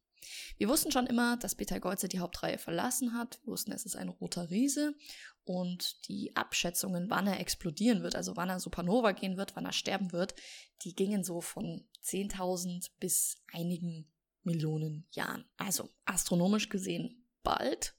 Wir 0.58 0.68
wussten 0.68 0.90
schon 0.90 1.06
immer, 1.06 1.36
dass 1.36 1.54
Beta-Geuze 1.54 2.08
die 2.08 2.18
Hauptreihe 2.18 2.58
verlassen 2.58 3.14
hat. 3.14 3.38
Wir 3.44 3.52
wussten, 3.52 3.72
es 3.72 3.86
ist 3.86 3.96
ein 3.96 4.08
roter 4.08 4.50
Riese 4.50 4.94
und 5.46 6.08
die 6.08 6.34
Abschätzungen, 6.34 7.08
wann 7.08 7.26
er 7.26 7.40
explodieren 7.40 8.02
wird, 8.02 8.16
also 8.16 8.36
wann 8.36 8.50
er 8.50 8.60
Supernova 8.60 9.12
gehen 9.12 9.36
wird, 9.36 9.54
wann 9.56 9.64
er 9.64 9.72
sterben 9.72 10.12
wird, 10.12 10.34
die 10.82 10.94
gingen 10.94 11.24
so 11.24 11.40
von 11.40 11.88
10.000 12.04 12.90
bis 12.98 13.36
einigen 13.52 14.10
Millionen 14.42 15.06
Jahren. 15.12 15.44
Also 15.56 15.88
astronomisch 16.04 16.68
gesehen 16.68 17.24
bald. 17.42 17.94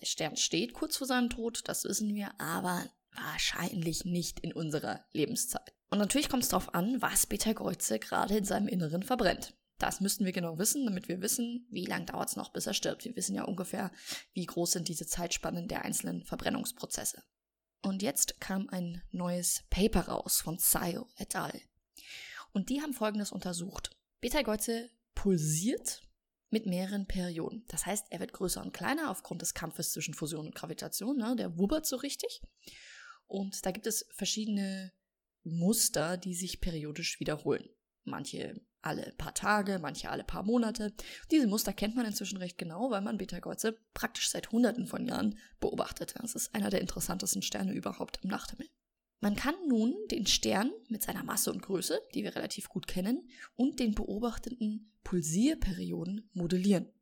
Der 0.00 0.06
Stern 0.06 0.36
steht 0.36 0.74
kurz 0.74 0.96
vor 0.96 1.06
seinem 1.06 1.30
Tod, 1.30 1.62
das 1.66 1.84
wissen 1.84 2.14
wir, 2.14 2.38
aber 2.40 2.84
wahrscheinlich 3.12 4.04
nicht 4.04 4.40
in 4.40 4.52
unserer 4.52 5.04
Lebenszeit. 5.12 5.72
Und 5.88 5.98
natürlich 5.98 6.28
kommt 6.28 6.42
es 6.42 6.48
darauf 6.48 6.74
an, 6.74 7.00
was 7.00 7.26
Beta 7.26 7.54
Kreuze 7.54 7.98
gerade 7.98 8.36
in 8.36 8.44
seinem 8.44 8.68
Inneren 8.68 9.02
verbrennt. 9.02 9.54
Das 9.78 10.00
müssten 10.00 10.24
wir 10.24 10.32
genau 10.32 10.58
wissen, 10.58 10.84
damit 10.86 11.08
wir 11.08 11.20
wissen, 11.20 11.66
wie 11.70 11.84
lange 11.84 12.06
dauert 12.06 12.30
es 12.30 12.36
noch, 12.36 12.52
bis 12.52 12.66
er 12.66 12.74
stirbt. 12.74 13.04
Wir 13.04 13.14
wissen 13.14 13.34
ja 13.34 13.44
ungefähr, 13.44 13.92
wie 14.32 14.46
groß 14.46 14.72
sind 14.72 14.88
diese 14.88 15.06
Zeitspannen 15.06 15.68
der 15.68 15.84
einzelnen 15.84 16.24
Verbrennungsprozesse. 16.24 17.22
Und 17.82 18.02
jetzt 18.02 18.40
kam 18.40 18.68
ein 18.70 19.02
neues 19.10 19.64
Paper 19.70 20.08
raus 20.08 20.40
von 20.40 20.58
Sayo 20.58 21.08
et 21.18 21.36
al. 21.36 21.60
Und 22.52 22.70
die 22.70 22.80
haben 22.80 22.94
Folgendes 22.94 23.32
untersucht. 23.32 23.90
Beta-Geuze 24.20 24.90
pulsiert 25.14 26.02
mit 26.48 26.64
mehreren 26.64 27.06
Perioden. 27.06 27.64
Das 27.68 27.84
heißt, 27.84 28.06
er 28.10 28.20
wird 28.20 28.32
größer 28.32 28.62
und 28.62 28.72
kleiner 28.72 29.10
aufgrund 29.10 29.42
des 29.42 29.52
Kampfes 29.52 29.92
zwischen 29.92 30.14
Fusion 30.14 30.46
und 30.46 30.54
Gravitation. 30.54 31.18
Ne? 31.18 31.36
Der 31.36 31.58
wubbert 31.58 31.86
so 31.86 31.96
richtig. 31.96 32.40
Und 33.26 33.66
da 33.66 33.72
gibt 33.72 33.86
es 33.86 34.06
verschiedene 34.14 34.92
Muster, 35.42 36.16
die 36.16 36.34
sich 36.34 36.60
periodisch 36.60 37.20
wiederholen. 37.20 37.68
Manche 38.04 38.60
alle 38.86 39.12
paar 39.18 39.34
Tage, 39.34 39.78
manche 39.80 40.10
alle 40.10 40.24
paar 40.24 40.44
Monate. 40.44 40.92
Diese 41.30 41.46
Muster 41.46 41.72
kennt 41.72 41.96
man 41.96 42.06
inzwischen 42.06 42.38
recht 42.38 42.56
genau, 42.56 42.90
weil 42.90 43.02
man 43.02 43.18
Betelgeuse 43.18 43.76
praktisch 43.92 44.30
seit 44.30 44.52
Hunderten 44.52 44.86
von 44.86 45.06
Jahren 45.06 45.38
beobachtet. 45.60 46.14
Das 46.18 46.34
ist 46.34 46.54
einer 46.54 46.70
der 46.70 46.80
interessantesten 46.80 47.42
Sterne 47.42 47.72
überhaupt 47.72 48.20
im 48.22 48.30
Nachthimmel. 48.30 48.68
Man 49.20 49.34
kann 49.34 49.54
nun 49.66 49.94
den 50.10 50.26
Stern 50.26 50.70
mit 50.88 51.02
seiner 51.02 51.24
Masse 51.24 51.50
und 51.50 51.62
Größe, 51.62 52.00
die 52.14 52.22
wir 52.22 52.36
relativ 52.36 52.68
gut 52.68 52.86
kennen, 52.86 53.28
und 53.56 53.80
den 53.80 53.94
beobachteten 53.94 54.92
Pulsierperioden 55.04 56.28
modellieren. 56.32 56.92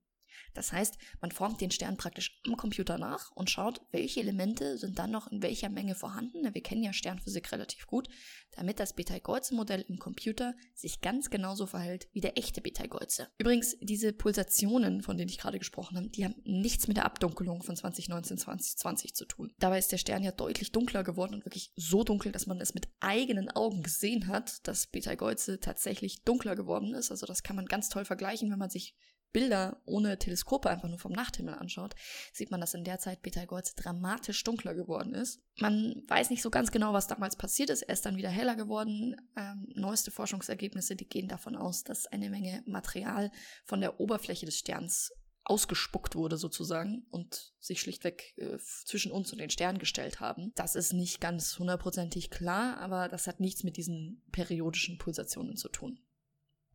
Das 0.54 0.72
heißt, 0.72 0.96
man 1.20 1.30
formt 1.30 1.60
den 1.60 1.70
Stern 1.70 1.96
praktisch 1.96 2.40
am 2.46 2.56
Computer 2.56 2.98
nach 2.98 3.30
und 3.32 3.50
schaut, 3.50 3.80
welche 3.90 4.20
Elemente 4.20 4.78
sind 4.78 4.98
dann 4.98 5.10
noch 5.10 5.26
in 5.28 5.42
welcher 5.42 5.68
Menge 5.68 5.94
vorhanden. 5.94 6.54
Wir 6.54 6.62
kennen 6.62 6.82
ja 6.82 6.92
Sternphysik 6.92 7.52
relativ 7.52 7.86
gut, 7.86 8.08
damit 8.52 8.80
das 8.80 8.94
Betelgeuse-Modell 8.94 9.84
im 9.88 9.98
Computer 9.98 10.54
sich 10.74 11.00
ganz 11.00 11.30
genauso 11.30 11.66
verhält 11.66 12.08
wie 12.12 12.20
der 12.20 12.38
echte 12.38 12.60
Betelgeuse. 12.60 13.28
Übrigens, 13.38 13.76
diese 13.80 14.12
Pulsationen, 14.12 15.02
von 15.02 15.16
denen 15.16 15.28
ich 15.28 15.38
gerade 15.38 15.58
gesprochen 15.58 15.96
habe, 15.96 16.08
die 16.08 16.24
haben 16.24 16.36
nichts 16.44 16.88
mit 16.88 16.96
der 16.96 17.04
Abdunkelung 17.04 17.62
von 17.62 17.76
2019, 17.76 18.38
2020 18.38 19.14
zu 19.14 19.24
tun. 19.24 19.52
Dabei 19.58 19.78
ist 19.78 19.92
der 19.92 19.98
Stern 19.98 20.22
ja 20.22 20.32
deutlich 20.32 20.72
dunkler 20.72 21.04
geworden 21.04 21.34
und 21.34 21.44
wirklich 21.44 21.72
so 21.76 22.04
dunkel, 22.04 22.32
dass 22.32 22.46
man 22.46 22.60
es 22.60 22.74
mit 22.74 22.88
eigenen 23.00 23.50
Augen 23.50 23.82
gesehen 23.82 24.28
hat, 24.28 24.66
dass 24.66 24.86
Betelgeuse 24.86 25.60
tatsächlich 25.60 26.22
dunkler 26.22 26.56
geworden 26.56 26.94
ist. 26.94 27.10
Also 27.10 27.26
das 27.26 27.42
kann 27.42 27.56
man 27.56 27.66
ganz 27.66 27.88
toll 27.88 28.04
vergleichen, 28.04 28.50
wenn 28.50 28.58
man 28.58 28.70
sich 28.70 28.94
Bilder 29.34 29.82
ohne 29.84 30.16
Teleskope 30.16 30.70
einfach 30.70 30.88
nur 30.88 30.98
vom 30.98 31.12
Nachthimmel 31.12 31.54
anschaut, 31.54 31.94
sieht 32.32 32.50
man, 32.50 32.60
dass 32.60 32.72
in 32.72 32.84
der 32.84 33.00
Zeit 33.00 33.20
Betelgeuse 33.20 33.74
dramatisch 33.76 34.42
dunkler 34.44 34.74
geworden 34.74 35.12
ist. 35.12 35.42
Man 35.58 36.02
weiß 36.06 36.30
nicht 36.30 36.40
so 36.40 36.50
ganz 36.50 36.70
genau, 36.70 36.92
was 36.92 37.08
damals 37.08 37.36
passiert 37.36 37.68
ist. 37.68 37.82
Er 37.82 37.92
ist 37.92 38.06
dann 38.06 38.16
wieder 38.16 38.30
heller 38.30 38.54
geworden. 38.54 39.16
Ähm, 39.36 39.66
neueste 39.74 40.12
Forschungsergebnisse, 40.12 40.94
die 40.94 41.08
gehen 41.08 41.28
davon 41.28 41.56
aus, 41.56 41.82
dass 41.82 42.06
eine 42.06 42.30
Menge 42.30 42.62
Material 42.64 43.30
von 43.64 43.80
der 43.80 43.98
Oberfläche 44.00 44.46
des 44.46 44.56
Sterns 44.56 45.12
ausgespuckt 45.42 46.14
wurde 46.14 46.38
sozusagen 46.38 47.04
und 47.10 47.52
sich 47.58 47.80
schlichtweg 47.80 48.34
äh, 48.38 48.56
zwischen 48.84 49.12
uns 49.12 49.32
und 49.32 49.40
den 49.40 49.50
Stern 49.50 49.78
gestellt 49.78 50.20
haben. 50.20 50.52
Das 50.54 50.76
ist 50.76 50.92
nicht 50.92 51.20
ganz 51.20 51.58
hundertprozentig 51.58 52.30
klar, 52.30 52.78
aber 52.78 53.08
das 53.08 53.26
hat 53.26 53.40
nichts 53.40 53.64
mit 53.64 53.76
diesen 53.76 54.22
periodischen 54.30 54.96
Pulsationen 54.96 55.56
zu 55.56 55.68
tun. 55.68 55.98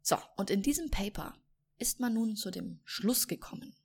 So, 0.01 0.17
und 0.37 0.49
in 0.49 0.61
diesem 0.61 0.91
Paper 0.91 1.33
ist 1.79 1.99
man 1.99 2.13
nun 2.13 2.35
zu 2.35 2.51
dem 2.51 2.79
Schluss 2.83 3.27
gekommen, 3.27 3.75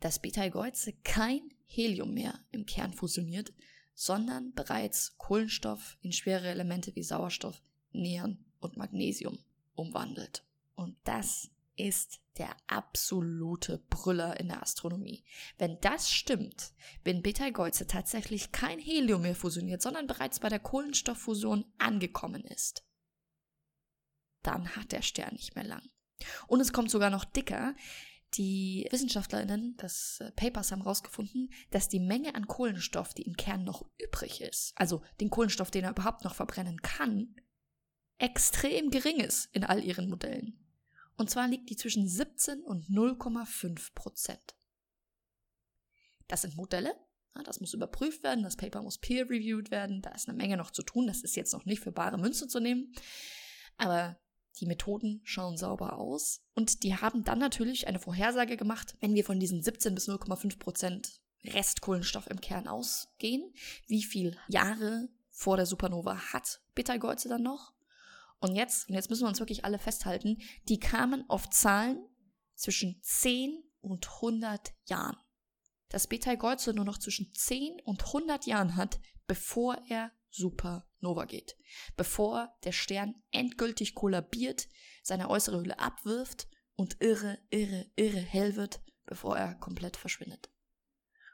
dass 0.00 0.20
Betelgeuse 0.20 0.92
kein 1.04 1.52
Helium 1.66 2.14
mehr 2.14 2.38
im 2.50 2.66
Kern 2.66 2.92
fusioniert, 2.92 3.52
sondern 3.94 4.52
bereits 4.54 5.16
Kohlenstoff 5.18 5.98
in 6.00 6.12
schwere 6.12 6.48
Elemente 6.48 6.94
wie 6.94 7.02
Sauerstoff, 7.02 7.60
Neon 7.92 8.44
und 8.60 8.76
Magnesium 8.76 9.38
umwandelt. 9.74 10.44
Und 10.74 10.96
das 11.04 11.50
ist 11.76 12.20
der 12.38 12.54
absolute 12.66 13.78
Brüller 13.90 14.38
in 14.40 14.48
der 14.48 14.62
Astronomie. 14.62 15.24
Wenn 15.58 15.78
das 15.80 16.10
stimmt, 16.10 16.72
wenn 17.04 17.22
Betelgeuse 17.22 17.86
tatsächlich 17.86 18.52
kein 18.52 18.78
Helium 18.78 19.22
mehr 19.22 19.34
fusioniert, 19.34 19.82
sondern 19.82 20.06
bereits 20.06 20.40
bei 20.40 20.48
der 20.48 20.60
Kohlenstofffusion 20.60 21.64
angekommen 21.78 22.44
ist, 22.44 22.84
dann 24.42 24.74
hat 24.76 24.92
der 24.92 25.02
Stern 25.02 25.34
nicht 25.34 25.54
mehr 25.54 25.64
lang. 25.64 25.91
Und 26.46 26.60
es 26.60 26.72
kommt 26.72 26.90
sogar 26.90 27.10
noch 27.10 27.24
dicker. 27.24 27.74
Die 28.34 28.88
WissenschaftlerInnen 28.90 29.76
des 29.76 30.20
äh, 30.20 30.32
Papers 30.32 30.72
haben 30.72 30.82
herausgefunden, 30.82 31.50
dass 31.70 31.88
die 31.88 32.00
Menge 32.00 32.34
an 32.34 32.46
Kohlenstoff, 32.46 33.12
die 33.12 33.22
im 33.22 33.36
Kern 33.36 33.64
noch 33.64 33.84
übrig 33.98 34.40
ist, 34.40 34.72
also 34.76 35.02
den 35.20 35.28
Kohlenstoff, 35.28 35.70
den 35.70 35.84
er 35.84 35.90
überhaupt 35.90 36.24
noch 36.24 36.34
verbrennen 36.34 36.80
kann, 36.80 37.36
extrem 38.16 38.90
gering 38.90 39.20
ist 39.20 39.54
in 39.54 39.64
all 39.64 39.84
ihren 39.84 40.08
Modellen. 40.08 40.58
Und 41.16 41.28
zwar 41.28 41.46
liegt 41.46 41.68
die 41.68 41.76
zwischen 41.76 42.08
17 42.08 42.62
und 42.62 42.86
0,5 42.86 43.94
Prozent. 43.94 44.56
Das 46.28 46.42
sind 46.42 46.56
Modelle, 46.56 46.94
das 47.44 47.60
muss 47.60 47.74
überprüft 47.74 48.22
werden, 48.22 48.44
das 48.44 48.56
Paper 48.56 48.82
muss 48.82 48.98
peer-reviewed 48.98 49.70
werden, 49.70 50.00
da 50.00 50.10
ist 50.10 50.28
eine 50.28 50.36
Menge 50.36 50.56
noch 50.56 50.70
zu 50.70 50.82
tun, 50.82 51.06
das 51.06 51.22
ist 51.22 51.36
jetzt 51.36 51.52
noch 51.52 51.64
nicht 51.64 51.80
für 51.80 51.92
bare 51.92 52.16
Münze 52.16 52.48
zu 52.48 52.60
nehmen. 52.60 52.94
Aber 53.76 54.18
die 54.60 54.66
Methoden 54.66 55.20
schauen 55.24 55.56
sauber 55.56 55.98
aus 55.98 56.42
und 56.54 56.82
die 56.82 56.96
haben 56.96 57.24
dann 57.24 57.38
natürlich 57.38 57.86
eine 57.88 57.98
Vorhersage 57.98 58.56
gemacht, 58.56 58.96
wenn 59.00 59.14
wir 59.14 59.24
von 59.24 59.40
diesen 59.40 59.62
17 59.62 59.94
bis 59.94 60.08
0,5 60.08 60.58
Prozent 60.58 61.20
Restkohlenstoff 61.44 62.28
im 62.28 62.40
Kern 62.40 62.68
ausgehen, 62.68 63.52
wie 63.86 64.02
viele 64.02 64.36
Jahre 64.48 65.08
vor 65.30 65.56
der 65.56 65.66
Supernova 65.66 66.16
hat 66.32 66.60
Betelgeuse 66.74 67.28
dann 67.28 67.42
noch? 67.42 67.72
Und 68.38 68.56
jetzt, 68.56 68.88
und 68.88 68.94
jetzt 68.94 69.08
müssen 69.08 69.22
wir 69.22 69.28
uns 69.28 69.38
wirklich 69.38 69.64
alle 69.64 69.78
festhalten, 69.78 70.38
die 70.68 70.80
kamen 70.80 71.24
auf 71.28 71.48
Zahlen 71.50 72.04
zwischen 72.54 73.00
10 73.02 73.62
und 73.80 74.08
100 74.16 74.72
Jahren. 74.86 75.16
Dass 75.88 76.06
Betelgeuse 76.06 76.72
nur 76.74 76.84
noch 76.84 76.98
zwischen 76.98 77.32
10 77.34 77.80
und 77.84 78.04
100 78.06 78.46
Jahren 78.46 78.76
hat, 78.76 78.98
bevor 79.26 79.78
er 79.88 80.10
Supernova 80.32 81.26
geht. 81.26 81.56
Bevor 81.96 82.52
der 82.64 82.72
Stern 82.72 83.14
endgültig 83.30 83.94
kollabiert, 83.94 84.68
seine 85.02 85.30
äußere 85.30 85.60
Hülle 85.60 85.78
abwirft 85.78 86.48
und 86.74 86.96
irre, 87.00 87.38
irre, 87.50 87.86
irre 87.96 88.20
hell 88.20 88.56
wird, 88.56 88.80
bevor 89.06 89.36
er 89.36 89.54
komplett 89.54 89.96
verschwindet. 89.96 90.50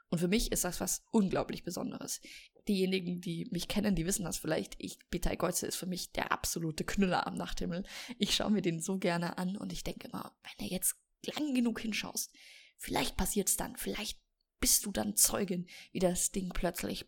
Und 0.09 0.19
für 0.19 0.27
mich 0.27 0.51
ist 0.51 0.63
das 0.63 0.79
was 0.79 1.03
unglaublich 1.11 1.63
Besonderes. 1.63 2.19
Diejenigen, 2.67 3.21
die 3.21 3.47
mich 3.51 3.67
kennen, 3.67 3.95
die 3.95 4.05
wissen 4.05 4.25
das 4.25 4.37
vielleicht. 4.37 4.75
Ich, 4.79 4.99
Betelgeuse 5.09 5.65
ist 5.67 5.75
für 5.75 5.85
mich 5.85 6.11
der 6.11 6.31
absolute 6.31 6.83
Knüller 6.83 7.25
am 7.25 7.35
Nachthimmel. 7.35 7.85
Ich 8.17 8.35
schaue 8.35 8.51
mir 8.51 8.61
den 8.61 8.81
so 8.81 8.97
gerne 8.97 9.37
an 9.37 9.55
und 9.55 9.71
ich 9.71 9.83
denke 9.83 10.07
immer, 10.07 10.35
wenn 10.43 10.67
du 10.67 10.73
jetzt 10.73 10.95
lang 11.23 11.53
genug 11.53 11.79
hinschaust, 11.79 12.31
vielleicht 12.77 13.17
passiert's 13.17 13.55
dann, 13.55 13.75
vielleicht 13.75 14.19
bist 14.59 14.85
du 14.85 14.91
dann 14.91 15.15
Zeugin, 15.15 15.67
wie 15.91 15.99
das 15.99 16.31
Ding 16.31 16.49
plötzlich 16.49 17.05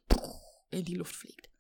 in 0.69 0.85
die 0.85 0.95
Luft 0.95 1.15
fliegt. 1.15 1.50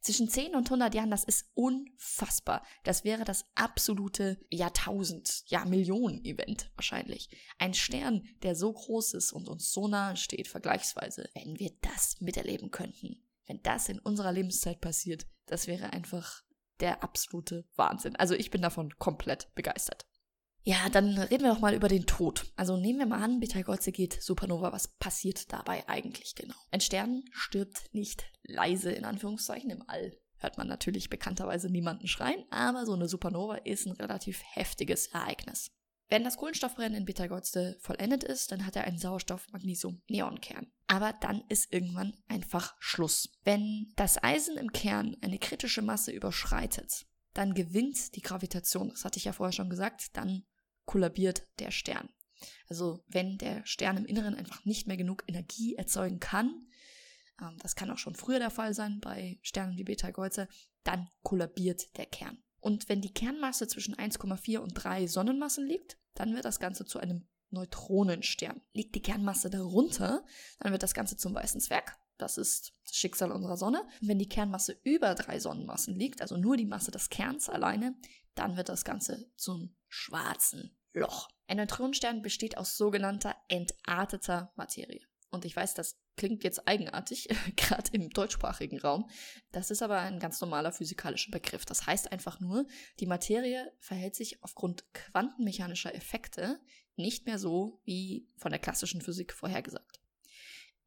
Zwischen 0.00 0.28
10 0.28 0.54
und 0.54 0.66
100 0.66 0.94
Jahren, 0.94 1.10
das 1.10 1.24
ist 1.24 1.50
unfassbar. 1.54 2.64
Das 2.84 3.04
wäre 3.04 3.24
das 3.24 3.44
absolute 3.54 4.38
Jahrtausend, 4.50 5.44
ja 5.46 5.64
Millionen-Event 5.64 6.70
wahrscheinlich. 6.74 7.28
Ein 7.58 7.74
Stern, 7.74 8.26
der 8.42 8.54
so 8.54 8.72
groß 8.72 9.14
ist 9.14 9.32
und 9.32 9.48
uns 9.48 9.72
so 9.72 9.88
nahe 9.88 10.16
steht, 10.16 10.48
vergleichsweise, 10.48 11.28
wenn 11.34 11.58
wir 11.58 11.72
das 11.82 12.20
miterleben 12.20 12.70
könnten. 12.70 13.22
Wenn 13.46 13.62
das 13.62 13.88
in 13.88 13.98
unserer 13.98 14.32
Lebenszeit 14.32 14.80
passiert, 14.80 15.26
das 15.46 15.66
wäre 15.66 15.92
einfach 15.92 16.42
der 16.80 17.02
absolute 17.02 17.64
Wahnsinn. 17.76 18.16
Also 18.16 18.34
ich 18.34 18.50
bin 18.50 18.62
davon 18.62 18.96
komplett 18.98 19.54
begeistert. 19.54 20.06
Ja, 20.68 20.88
dann 20.88 21.16
reden 21.16 21.44
wir 21.44 21.54
doch 21.54 21.60
mal 21.60 21.76
über 21.76 21.86
den 21.86 22.06
Tod. 22.06 22.52
Also 22.56 22.76
nehmen 22.76 22.98
wir 22.98 23.06
mal 23.06 23.22
an, 23.22 23.38
Betelgeuse 23.38 23.92
geht 23.92 24.20
Supernova. 24.20 24.72
Was 24.72 24.88
passiert 24.88 25.52
dabei 25.52 25.88
eigentlich 25.88 26.34
genau? 26.34 26.56
Ein 26.72 26.80
Stern 26.80 27.22
stirbt 27.30 27.84
nicht 27.92 28.24
leise, 28.42 28.90
in 28.90 29.04
Anführungszeichen, 29.04 29.70
im 29.70 29.88
All. 29.88 30.18
Hört 30.38 30.58
man 30.58 30.66
natürlich 30.66 31.08
bekannterweise 31.08 31.70
niemanden 31.70 32.08
schreien, 32.08 32.44
aber 32.50 32.84
so 32.84 32.94
eine 32.94 33.06
Supernova 33.06 33.58
ist 33.58 33.86
ein 33.86 33.92
relativ 33.92 34.42
heftiges 34.42 35.06
Ereignis. 35.06 35.70
Wenn 36.08 36.24
das 36.24 36.36
Kohlenstoffbrennen 36.36 36.98
in 36.98 37.04
Betelgeuse 37.04 37.76
vollendet 37.80 38.24
ist, 38.24 38.50
dann 38.50 38.66
hat 38.66 38.74
er 38.74 38.84
einen 38.86 38.98
Sauerstoff-Magnesium-Neonkern. 38.98 40.66
Aber 40.88 41.12
dann 41.20 41.44
ist 41.48 41.72
irgendwann 41.72 42.16
einfach 42.26 42.74
Schluss. 42.80 43.28
Wenn 43.44 43.92
das 43.94 44.20
Eisen 44.20 44.56
im 44.56 44.72
Kern 44.72 45.16
eine 45.20 45.38
kritische 45.38 45.82
Masse 45.82 46.10
überschreitet, 46.10 47.06
dann 47.34 47.54
gewinnt 47.54 48.16
die 48.16 48.22
Gravitation. 48.22 48.88
Das 48.88 49.04
hatte 49.04 49.18
ich 49.18 49.26
ja 49.26 49.32
vorher 49.32 49.52
schon 49.52 49.70
gesagt. 49.70 50.16
Dann 50.16 50.44
kollabiert 50.86 51.46
der 51.58 51.70
Stern. 51.70 52.08
Also 52.68 53.04
wenn 53.08 53.38
der 53.38 53.64
Stern 53.66 53.96
im 53.96 54.06
Inneren 54.06 54.34
einfach 54.34 54.64
nicht 54.64 54.86
mehr 54.86 54.96
genug 54.96 55.24
Energie 55.26 55.74
erzeugen 55.74 56.20
kann, 56.20 56.66
ähm, 57.40 57.56
das 57.58 57.76
kann 57.76 57.90
auch 57.90 57.98
schon 57.98 58.14
früher 58.14 58.38
der 58.38 58.50
Fall 58.50 58.74
sein 58.74 59.00
bei 59.00 59.38
Sternen 59.42 59.76
wie 59.76 59.84
Betelgeuse, 59.84 60.48
dann 60.84 61.08
kollabiert 61.22 61.96
der 61.96 62.06
Kern. 62.06 62.38
Und 62.60 62.88
wenn 62.88 63.00
die 63.00 63.12
Kernmasse 63.12 63.68
zwischen 63.68 63.94
1,4 63.94 64.58
und 64.58 64.72
3 64.72 65.06
Sonnenmassen 65.06 65.66
liegt, 65.66 65.98
dann 66.14 66.34
wird 66.34 66.44
das 66.44 66.58
Ganze 66.58 66.84
zu 66.84 66.98
einem 66.98 67.28
Neutronenstern. 67.50 68.60
Liegt 68.72 68.94
die 68.94 69.02
Kernmasse 69.02 69.50
darunter, 69.50 70.24
dann 70.58 70.72
wird 70.72 70.82
das 70.82 70.94
Ganze 70.94 71.16
zum 71.16 71.34
weißen 71.34 71.60
Zwerg. 71.60 71.96
Das 72.18 72.38
ist 72.38 72.72
das 72.84 72.96
Schicksal 72.96 73.30
unserer 73.30 73.56
Sonne. 73.56 73.82
Und 74.00 74.08
wenn 74.08 74.18
die 74.18 74.28
Kernmasse 74.28 74.78
über 74.82 75.14
drei 75.14 75.38
Sonnenmassen 75.38 75.94
liegt, 75.94 76.22
also 76.22 76.36
nur 76.36 76.56
die 76.56 76.64
Masse 76.64 76.90
des 76.90 77.10
Kerns 77.10 77.48
alleine, 77.48 77.94
dann 78.34 78.56
wird 78.56 78.68
das 78.68 78.84
Ganze 78.84 79.30
zum 79.36 79.76
schwarzen 79.96 80.76
Loch. 80.92 81.28
Ein 81.46 81.56
Neutronenstern 81.58 82.22
besteht 82.22 82.58
aus 82.58 82.76
sogenannter 82.76 83.34
entarteter 83.48 84.52
Materie. 84.56 85.00
Und 85.30 85.44
ich 85.44 85.56
weiß, 85.56 85.74
das 85.74 85.98
klingt 86.16 86.44
jetzt 86.44 86.66
eigenartig, 86.68 87.28
gerade 87.56 87.90
im 87.92 88.10
deutschsprachigen 88.10 88.78
Raum. 88.78 89.08
Das 89.52 89.70
ist 89.70 89.82
aber 89.82 89.98
ein 89.98 90.18
ganz 90.18 90.40
normaler 90.40 90.72
physikalischer 90.72 91.30
Begriff. 91.30 91.64
Das 91.64 91.86
heißt 91.86 92.12
einfach 92.12 92.40
nur, 92.40 92.66
die 93.00 93.06
Materie 93.06 93.72
verhält 93.78 94.14
sich 94.14 94.42
aufgrund 94.42 94.84
quantenmechanischer 94.92 95.94
Effekte 95.94 96.60
nicht 96.96 97.26
mehr 97.26 97.38
so 97.38 97.80
wie 97.84 98.28
von 98.36 98.50
der 98.50 98.60
klassischen 98.60 99.02
Physik 99.02 99.32
vorhergesagt. 99.32 100.00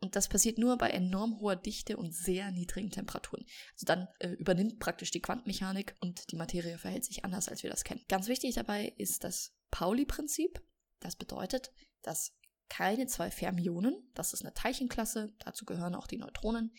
Und 0.01 0.15
das 0.15 0.29
passiert 0.29 0.57
nur 0.57 0.77
bei 0.77 0.89
enorm 0.89 1.39
hoher 1.39 1.57
Dichte 1.57 1.97
und 1.97 2.13
sehr 2.13 2.51
niedrigen 2.51 2.89
Temperaturen. 2.89 3.45
Also 3.73 3.85
dann 3.85 4.07
äh, 4.19 4.29
übernimmt 4.29 4.79
praktisch 4.79 5.11
die 5.11 5.21
Quantenmechanik 5.21 5.95
und 5.99 6.31
die 6.31 6.37
Materie 6.37 6.77
verhält 6.77 7.03
sich 7.03 7.25
anders, 7.25 7.49
als 7.49 7.63
wir 7.63 7.69
das 7.69 7.83
kennen. 7.83 8.05
Ganz 8.07 8.27
wichtig 8.27 8.55
dabei 8.55 8.93
ist 8.97 9.23
das 9.23 9.53
Pauli-Prinzip. 9.71 10.61
Das 11.01 11.17
bedeutet, 11.17 11.71
dass 12.01 12.33
keine 12.69 13.07
zwei 13.07 13.29
Fermionen, 13.31 14.09
das 14.13 14.33
ist 14.33 14.43
eine 14.43 14.53
Teilchenklasse, 14.53 15.33
dazu 15.39 15.65
gehören 15.65 15.95
auch 15.95 16.07
die 16.07 16.17
Neutronen, 16.17 16.73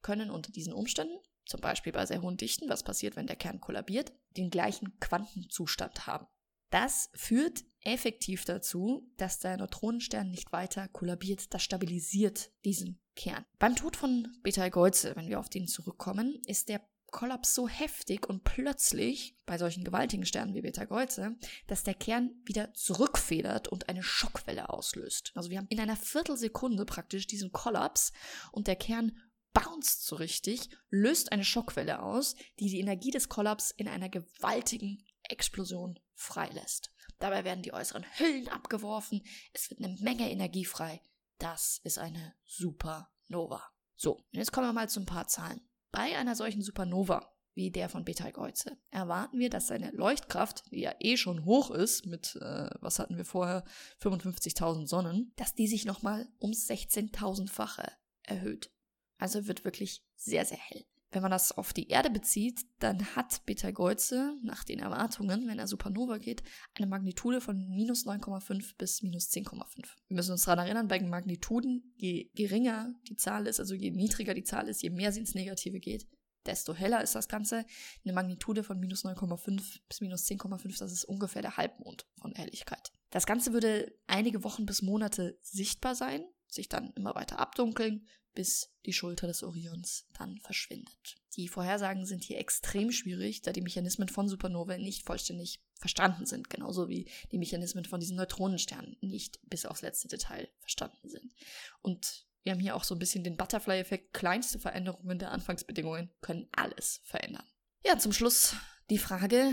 können 0.00 0.30
unter 0.30 0.52
diesen 0.52 0.72
Umständen, 0.72 1.18
zum 1.44 1.60
Beispiel 1.60 1.92
bei 1.92 2.06
sehr 2.06 2.22
hohen 2.22 2.36
Dichten, 2.36 2.68
was 2.68 2.84
passiert, 2.84 3.16
wenn 3.16 3.26
der 3.26 3.36
Kern 3.36 3.60
kollabiert, 3.60 4.12
den 4.36 4.50
gleichen 4.50 4.98
Quantenzustand 5.00 6.06
haben. 6.06 6.26
Das 6.70 7.10
führt 7.14 7.64
effektiv 7.82 8.44
dazu, 8.44 9.10
dass 9.16 9.38
der 9.38 9.56
Neutronenstern 9.56 10.30
nicht 10.30 10.52
weiter 10.52 10.88
kollabiert. 10.88 11.52
Das 11.52 11.62
stabilisiert 11.62 12.50
diesen 12.64 13.00
Kern. 13.14 13.44
Beim 13.58 13.76
Tod 13.76 13.96
von 13.96 14.28
Betelgeuse, 14.42 15.14
wenn 15.16 15.28
wir 15.28 15.38
auf 15.38 15.50
den 15.50 15.68
zurückkommen, 15.68 16.40
ist 16.46 16.68
der 16.68 16.80
Kollaps 17.12 17.54
so 17.54 17.68
heftig 17.68 18.26
und 18.26 18.42
plötzlich 18.42 19.36
bei 19.44 19.58
solchen 19.58 19.84
gewaltigen 19.84 20.24
Sternen 20.24 20.54
wie 20.54 20.62
Betelgeuse, 20.62 21.36
dass 21.66 21.84
der 21.84 21.94
Kern 21.94 22.30
wieder 22.44 22.72
zurückfedert 22.72 23.68
und 23.68 23.88
eine 23.88 24.02
Schockwelle 24.02 24.70
auslöst. 24.70 25.30
Also 25.34 25.50
wir 25.50 25.58
haben 25.58 25.68
in 25.68 25.78
einer 25.78 25.96
Viertelsekunde 25.96 26.86
praktisch 26.86 27.26
diesen 27.26 27.52
Kollaps 27.52 28.12
und 28.50 28.66
der 28.66 28.76
Kern 28.76 29.12
bounced 29.52 30.06
so 30.06 30.16
richtig, 30.16 30.70
löst 30.88 31.32
eine 31.32 31.44
Schockwelle 31.44 32.02
aus, 32.02 32.34
die 32.58 32.70
die 32.70 32.80
Energie 32.80 33.10
des 33.10 33.28
Kollaps 33.28 33.70
in 33.70 33.88
einer 33.88 34.08
gewaltigen 34.08 35.04
Explosion 35.24 35.98
freilässt. 36.14 36.90
Dabei 37.22 37.44
werden 37.44 37.62
die 37.62 37.72
äußeren 37.72 38.04
Hüllen 38.16 38.48
abgeworfen, 38.48 39.22
es 39.52 39.70
wird 39.70 39.78
eine 39.80 39.96
Menge 40.00 40.28
Energie 40.28 40.64
frei. 40.64 41.00
Das 41.38 41.80
ist 41.84 41.96
eine 41.98 42.34
Supernova. 42.44 43.62
So, 43.94 44.24
jetzt 44.32 44.50
kommen 44.50 44.66
wir 44.66 44.72
mal 44.72 44.88
zu 44.88 44.98
ein 44.98 45.06
paar 45.06 45.28
Zahlen. 45.28 45.60
Bei 45.92 46.18
einer 46.18 46.34
solchen 46.34 46.62
Supernova 46.62 47.32
wie 47.54 47.70
der 47.70 47.88
von 47.88 48.04
Betelgeuse 48.04 48.76
erwarten 48.90 49.38
wir, 49.38 49.50
dass 49.50 49.68
seine 49.68 49.92
Leuchtkraft, 49.92 50.64
die 50.72 50.80
ja 50.80 50.96
eh 50.98 51.16
schon 51.16 51.44
hoch 51.44 51.70
ist, 51.70 52.06
mit, 52.06 52.34
äh, 52.42 52.70
was 52.80 52.98
hatten 52.98 53.16
wir 53.16 53.24
vorher, 53.24 53.62
55.000 54.00 54.88
Sonnen, 54.88 55.32
dass 55.36 55.54
die 55.54 55.68
sich 55.68 55.84
nochmal 55.84 56.26
um 56.40 56.50
16.000-fache 56.50 57.88
erhöht. 58.24 58.72
Also 59.18 59.46
wird 59.46 59.64
wirklich 59.64 60.04
sehr, 60.16 60.44
sehr 60.44 60.58
hell. 60.58 60.84
Wenn 61.12 61.22
man 61.22 61.30
das 61.30 61.52
auf 61.52 61.74
die 61.74 61.88
Erde 61.88 62.08
bezieht, 62.08 62.62
dann 62.78 63.04
hat 63.14 63.44
Betelgeuse 63.44 64.34
nach 64.42 64.64
den 64.64 64.78
Erwartungen, 64.78 65.46
wenn 65.46 65.58
er 65.58 65.66
Supernova 65.66 66.16
geht, 66.16 66.42
eine 66.74 66.86
Magnitude 66.86 67.42
von 67.42 67.68
minus 67.68 68.06
9,5 68.06 68.76
bis 68.78 69.02
minus 69.02 69.28
10,5. 69.30 69.84
Wir 70.08 70.16
müssen 70.16 70.32
uns 70.32 70.44
daran 70.44 70.64
erinnern, 70.64 70.88
bei 70.88 70.98
Magnituden, 71.00 71.92
je 71.96 72.30
geringer 72.34 72.94
die 73.08 73.16
Zahl 73.16 73.46
ist, 73.46 73.60
also 73.60 73.74
je 73.74 73.90
niedriger 73.90 74.32
die 74.32 74.44
Zahl 74.44 74.68
ist, 74.68 74.82
je 74.82 74.88
mehr 74.88 75.12
sie 75.12 75.20
ins 75.20 75.34
Negative 75.34 75.80
geht, 75.80 76.08
desto 76.46 76.74
heller 76.74 77.02
ist 77.02 77.14
das 77.14 77.28
Ganze. 77.28 77.66
Eine 78.04 78.14
Magnitude 78.14 78.64
von 78.64 78.80
minus 78.80 79.04
9,5 79.04 79.80
bis 79.88 80.00
minus 80.00 80.24
10,5, 80.24 80.78
das 80.78 80.92
ist 80.92 81.04
ungefähr 81.04 81.42
der 81.42 81.58
Halbmond 81.58 82.06
von 82.20 82.32
Helligkeit. 82.32 82.90
Das 83.10 83.26
Ganze 83.26 83.52
würde 83.52 83.94
einige 84.06 84.44
Wochen 84.44 84.64
bis 84.64 84.80
Monate 84.80 85.38
sichtbar 85.42 85.94
sein, 85.94 86.24
sich 86.48 86.70
dann 86.70 86.92
immer 86.94 87.14
weiter 87.14 87.38
abdunkeln, 87.38 88.06
bis 88.34 88.70
die 88.86 88.92
Schulter 88.92 89.26
des 89.26 89.42
Orions 89.42 90.06
dann 90.18 90.38
verschwindet. 90.38 91.16
Die 91.36 91.48
Vorhersagen 91.48 92.06
sind 92.06 92.24
hier 92.24 92.38
extrem 92.38 92.92
schwierig, 92.92 93.42
da 93.42 93.52
die 93.52 93.60
Mechanismen 93.60 94.08
von 94.08 94.28
Supernovae 94.28 94.78
nicht 94.78 95.04
vollständig 95.04 95.60
verstanden 95.74 96.26
sind, 96.26 96.50
genauso 96.50 96.88
wie 96.88 97.10
die 97.30 97.38
Mechanismen 97.38 97.84
von 97.84 98.00
diesen 98.00 98.16
Neutronensternen 98.16 98.96
nicht 99.00 99.38
bis 99.48 99.66
aufs 99.66 99.82
letzte 99.82 100.08
Detail 100.08 100.48
verstanden 100.60 101.08
sind. 101.08 101.32
Und 101.80 102.26
wir 102.42 102.52
haben 102.52 102.60
hier 102.60 102.76
auch 102.76 102.84
so 102.84 102.94
ein 102.94 102.98
bisschen 102.98 103.24
den 103.24 103.36
Butterfly-Effekt. 103.36 104.12
Kleinste 104.12 104.58
Veränderungen 104.58 105.18
der 105.18 105.30
Anfangsbedingungen 105.30 106.10
können 106.20 106.48
alles 106.52 107.00
verändern. 107.04 107.46
Ja, 107.84 107.98
zum 107.98 108.12
Schluss 108.12 108.54
die 108.90 108.98
Frage, 108.98 109.52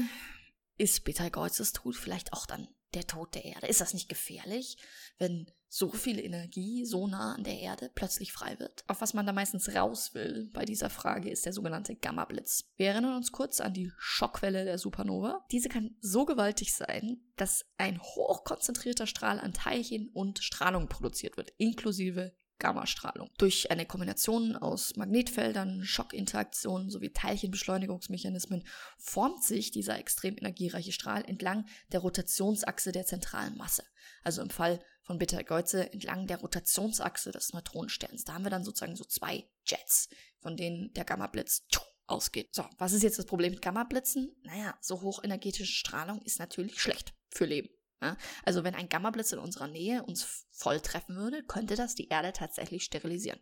ist 0.77 1.03
Betelgeuzes 1.03 1.73
Tod 1.73 1.95
vielleicht 1.95 2.33
auch 2.33 2.45
dann 2.45 2.67
der 2.93 3.07
Tod 3.07 3.35
der 3.35 3.45
Erde? 3.45 3.67
Ist 3.67 3.81
das 3.81 3.93
nicht 3.93 4.09
gefährlich, 4.09 4.77
wenn 5.17 5.51
so 5.67 5.89
viel 5.89 6.19
Energie 6.19 6.85
so 6.85 7.07
nah 7.07 7.35
an 7.35 7.43
der 7.43 7.59
Erde 7.59 7.91
plötzlich 7.93 8.31
frei 8.33 8.57
wird? 8.59 8.83
Auf 8.87 9.01
was 9.01 9.13
man 9.13 9.25
da 9.25 9.33
meistens 9.33 9.75
raus 9.75 10.13
will 10.13 10.49
bei 10.53 10.65
dieser 10.65 10.89
Frage 10.89 11.29
ist 11.29 11.45
der 11.45 11.53
sogenannte 11.53 11.95
Gamma-Blitz. 11.95 12.65
Wir 12.75 12.89
erinnern 12.89 13.15
uns 13.15 13.31
kurz 13.31 13.61
an 13.61 13.73
die 13.73 13.91
Schockwelle 13.97 14.65
der 14.65 14.77
Supernova. 14.77 15.45
Diese 15.51 15.69
kann 15.69 15.95
so 16.01 16.25
gewaltig 16.25 16.73
sein, 16.73 17.21
dass 17.35 17.65
ein 17.77 18.01
hochkonzentrierter 18.01 19.07
Strahl 19.07 19.39
an 19.39 19.53
Teilchen 19.53 20.09
und 20.09 20.39
Strahlung 20.39 20.87
produziert 20.87 21.37
wird, 21.37 21.53
inklusive 21.57 22.35
Gammastrahlung. 22.59 23.31
Durch 23.37 23.71
eine 23.71 23.85
Kombination 23.85 24.55
aus 24.55 24.95
Magnetfeldern, 24.95 25.83
Schockinteraktionen 25.83 26.89
sowie 26.89 27.11
Teilchenbeschleunigungsmechanismen 27.11 28.63
formt 28.97 29.43
sich 29.43 29.71
dieser 29.71 29.97
extrem 29.97 30.37
energiereiche 30.37 30.91
Strahl 30.91 31.23
entlang 31.25 31.65
der 31.91 32.01
Rotationsachse 32.01 32.91
der 32.91 33.05
zentralen 33.05 33.57
Masse. 33.57 33.83
Also 34.23 34.41
im 34.41 34.49
Fall 34.49 34.79
von 35.01 35.17
Betelgeuse 35.17 35.91
entlang 35.91 36.27
der 36.27 36.37
Rotationsachse 36.37 37.31
des 37.31 37.53
Neutronensterns. 37.53 38.25
Da 38.25 38.33
haben 38.33 38.43
wir 38.43 38.51
dann 38.51 38.63
sozusagen 38.63 38.95
so 38.95 39.05
zwei 39.05 39.49
Jets, 39.65 40.09
von 40.39 40.55
denen 40.55 40.93
der 40.93 41.05
Gammablitz 41.05 41.65
ausgeht. 42.05 42.53
So, 42.53 42.65
was 42.77 42.93
ist 42.93 43.03
jetzt 43.03 43.19
das 43.19 43.25
Problem 43.25 43.51
mit 43.51 43.61
Gammablitzen? 43.61 44.35
Naja, 44.43 44.77
so 44.81 45.01
hochenergetische 45.01 45.73
Strahlung 45.73 46.21
ist 46.21 46.39
natürlich 46.39 46.79
schlecht 46.79 47.13
für 47.29 47.45
Leben. 47.45 47.69
Ja? 48.01 48.17
Also 48.43 48.63
wenn 48.63 48.75
ein 48.75 48.89
Gammablitz 48.89 49.31
in 49.31 49.39
unserer 49.39 49.67
Nähe 49.67 50.03
uns 50.03 50.47
voll 50.51 50.79
treffen 50.79 51.15
würde, 51.15 51.43
könnte 51.43 51.75
das 51.75 51.95
die 51.95 52.07
Erde 52.09 52.33
tatsächlich 52.33 52.83
sterilisieren. 52.83 53.39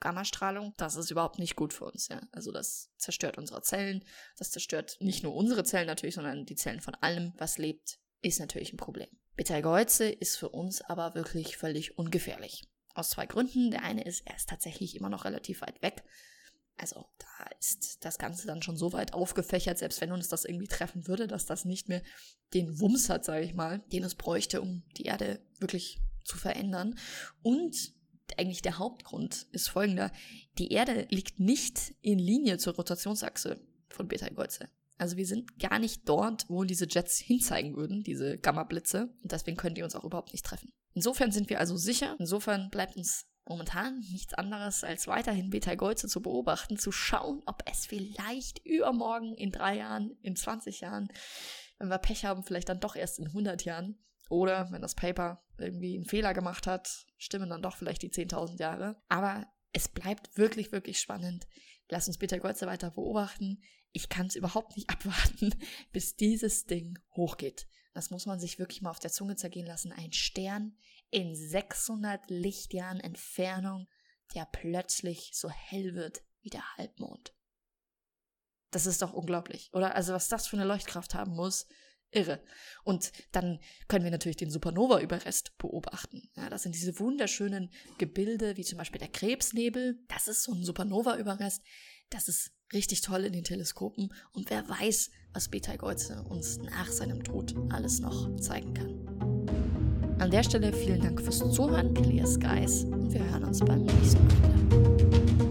Gammastrahlung, 0.00 0.74
das 0.76 0.96
ist 0.96 1.10
überhaupt 1.10 1.38
nicht 1.38 1.56
gut 1.56 1.72
für 1.72 1.86
uns, 1.86 2.08
ja. 2.08 2.20
Also 2.32 2.52
das 2.52 2.90
zerstört 2.96 3.38
unsere 3.38 3.62
Zellen, 3.62 4.04
das 4.36 4.50
zerstört 4.50 4.96
nicht 5.00 5.22
nur 5.22 5.34
unsere 5.34 5.64
Zellen 5.64 5.86
natürlich, 5.86 6.16
sondern 6.16 6.44
die 6.44 6.56
Zellen 6.56 6.80
von 6.80 6.94
allem, 6.96 7.32
was 7.38 7.58
lebt, 7.58 7.98
ist 8.20 8.40
natürlich 8.40 8.72
ein 8.72 8.78
Problem. 8.78 9.08
Betelgeuse 9.36 10.08
ist 10.08 10.36
für 10.36 10.48
uns 10.48 10.82
aber 10.82 11.14
wirklich 11.14 11.56
völlig 11.56 11.98
ungefährlich. 11.98 12.68
Aus 12.94 13.10
zwei 13.10 13.26
Gründen. 13.26 13.70
Der 13.70 13.82
eine 13.82 14.04
ist, 14.04 14.26
er 14.26 14.36
ist 14.36 14.48
tatsächlich 14.48 14.94
immer 14.94 15.08
noch 15.08 15.24
relativ 15.24 15.62
weit 15.62 15.82
weg. 15.82 16.04
Also 16.76 17.06
da 17.18 17.46
ist 17.60 18.04
das 18.04 18.18
Ganze 18.18 18.46
dann 18.46 18.62
schon 18.62 18.76
so 18.76 18.92
weit 18.92 19.14
aufgefächert, 19.14 19.78
selbst 19.78 20.00
wenn 20.00 20.12
uns 20.12 20.28
das 20.28 20.44
irgendwie 20.44 20.66
treffen 20.66 21.06
würde, 21.06 21.26
dass 21.26 21.46
das 21.46 21.64
nicht 21.64 21.88
mehr 21.88 22.02
den 22.52 22.80
Wumms 22.80 23.08
hat, 23.08 23.24
sage 23.24 23.44
ich 23.44 23.54
mal, 23.54 23.80
den 23.92 24.04
es 24.04 24.14
bräuchte, 24.14 24.60
um 24.60 24.82
die 24.96 25.04
Erde 25.04 25.40
wirklich 25.60 26.00
zu 26.24 26.36
verändern. 26.36 26.98
Und 27.42 27.92
eigentlich 28.36 28.62
der 28.62 28.78
Hauptgrund 28.78 29.46
ist 29.52 29.68
folgender. 29.68 30.10
Die 30.58 30.72
Erde 30.72 31.06
liegt 31.10 31.38
nicht 31.38 31.94
in 32.00 32.18
Linie 32.18 32.58
zur 32.58 32.74
Rotationsachse 32.74 33.60
von 33.88 34.08
Betelgeuse. 34.08 34.68
Also 34.96 35.16
wir 35.16 35.26
sind 35.26 35.58
gar 35.58 35.78
nicht 35.78 36.08
dort, 36.08 36.48
wo 36.48 36.64
diese 36.64 36.86
Jets 36.88 37.18
hinzeigen 37.18 37.76
würden, 37.76 38.02
diese 38.02 38.38
Gamma-Blitze. 38.38 39.12
Und 39.22 39.32
deswegen 39.32 39.56
können 39.56 39.74
die 39.74 39.82
uns 39.82 39.94
auch 39.94 40.04
überhaupt 40.04 40.32
nicht 40.32 40.44
treffen. 40.44 40.72
Insofern 40.94 41.32
sind 41.32 41.50
wir 41.50 41.60
also 41.60 41.76
sicher. 41.76 42.16
Insofern 42.18 42.70
bleibt 42.70 42.96
uns 42.96 43.26
momentan 43.46 44.00
nichts 44.00 44.34
anderes 44.34 44.84
als 44.84 45.06
weiterhin 45.06 45.50
Betelgeuse 45.50 46.08
zu 46.08 46.22
beobachten, 46.22 46.78
zu 46.78 46.92
schauen, 46.92 47.42
ob 47.46 47.62
es 47.70 47.86
vielleicht 47.86 48.64
übermorgen, 48.64 49.34
in 49.34 49.52
drei 49.52 49.76
Jahren, 49.76 50.16
in 50.22 50.36
20 50.36 50.80
Jahren, 50.80 51.08
wenn 51.78 51.88
wir 51.88 51.98
Pech 51.98 52.24
haben, 52.24 52.44
vielleicht 52.44 52.68
dann 52.68 52.80
doch 52.80 52.96
erst 52.96 53.18
in 53.18 53.26
100 53.26 53.64
Jahren 53.64 53.98
oder 54.30 54.70
wenn 54.70 54.82
das 54.82 54.94
Paper 54.94 55.42
irgendwie 55.58 55.96
einen 55.96 56.06
Fehler 56.06 56.34
gemacht 56.34 56.66
hat, 56.66 57.06
stimmen 57.18 57.50
dann 57.50 57.62
doch 57.62 57.76
vielleicht 57.76 58.02
die 58.02 58.10
10.000 58.10 58.58
Jahre. 58.58 58.96
Aber 59.08 59.46
es 59.72 59.88
bleibt 59.88 60.36
wirklich, 60.36 60.72
wirklich 60.72 61.00
spannend. 61.00 61.46
Lass 61.88 62.08
uns 62.08 62.18
Betelgeuse 62.18 62.66
weiter 62.66 62.90
beobachten. 62.90 63.62
Ich 63.92 64.08
kann 64.08 64.26
es 64.26 64.36
überhaupt 64.36 64.76
nicht 64.76 64.88
abwarten, 64.90 65.54
bis 65.92 66.16
dieses 66.16 66.64
Ding 66.64 66.98
hochgeht. 67.14 67.66
Das 67.92 68.10
muss 68.10 68.26
man 68.26 68.40
sich 68.40 68.58
wirklich 68.58 68.82
mal 68.82 68.90
auf 68.90 68.98
der 68.98 69.12
Zunge 69.12 69.36
zergehen 69.36 69.66
lassen. 69.66 69.92
Ein 69.92 70.12
Stern 70.12 70.76
in 71.14 71.36
600 71.36 72.28
Lichtjahren 72.28 72.98
Entfernung, 72.98 73.86
der 74.34 74.46
plötzlich 74.46 75.30
so 75.32 75.48
hell 75.48 75.94
wird 75.94 76.24
wie 76.42 76.50
der 76.50 76.76
Halbmond. 76.76 77.32
Das 78.72 78.86
ist 78.86 79.00
doch 79.00 79.12
unglaublich, 79.12 79.70
oder? 79.72 79.94
Also 79.94 80.12
was 80.12 80.28
das 80.28 80.48
für 80.48 80.56
eine 80.56 80.66
Leuchtkraft 80.66 81.14
haben 81.14 81.36
muss, 81.36 81.68
irre. 82.10 82.42
Und 82.82 83.12
dann 83.30 83.60
können 83.86 84.02
wir 84.02 84.10
natürlich 84.10 84.38
den 84.38 84.50
Supernova-Überrest 84.50 85.56
beobachten. 85.56 86.30
Ja, 86.34 86.50
das 86.50 86.64
sind 86.64 86.74
diese 86.74 86.98
wunderschönen 86.98 87.70
Gebilde, 87.98 88.56
wie 88.56 88.64
zum 88.64 88.78
Beispiel 88.78 88.98
der 88.98 89.12
Krebsnebel. 89.12 90.00
Das 90.08 90.26
ist 90.26 90.42
so 90.42 90.52
ein 90.52 90.64
Supernova-Überrest. 90.64 91.62
Das 92.10 92.26
ist 92.26 92.50
richtig 92.72 93.02
toll 93.02 93.24
in 93.24 93.32
den 93.32 93.44
Teleskopen. 93.44 94.12
Und 94.32 94.50
wer 94.50 94.68
weiß, 94.68 95.10
was 95.32 95.48
Betelgeuse 95.48 96.24
uns 96.24 96.58
nach 96.58 96.90
seinem 96.90 97.22
Tod 97.22 97.54
alles 97.70 98.00
noch 98.00 98.34
zeigen 98.40 98.74
kann. 98.74 99.13
An 100.18 100.30
der 100.30 100.42
Stelle 100.42 100.72
vielen 100.72 101.00
Dank 101.00 101.20
fürs 101.20 101.38
Zuhören, 101.38 101.92
Clear 101.94 102.26
Skies, 102.26 102.84
und 102.84 103.12
wir 103.12 103.20
hören 103.30 103.44
uns 103.44 103.60
beim 103.60 103.82
nächsten 103.82 104.26
Mal. 104.26 105.43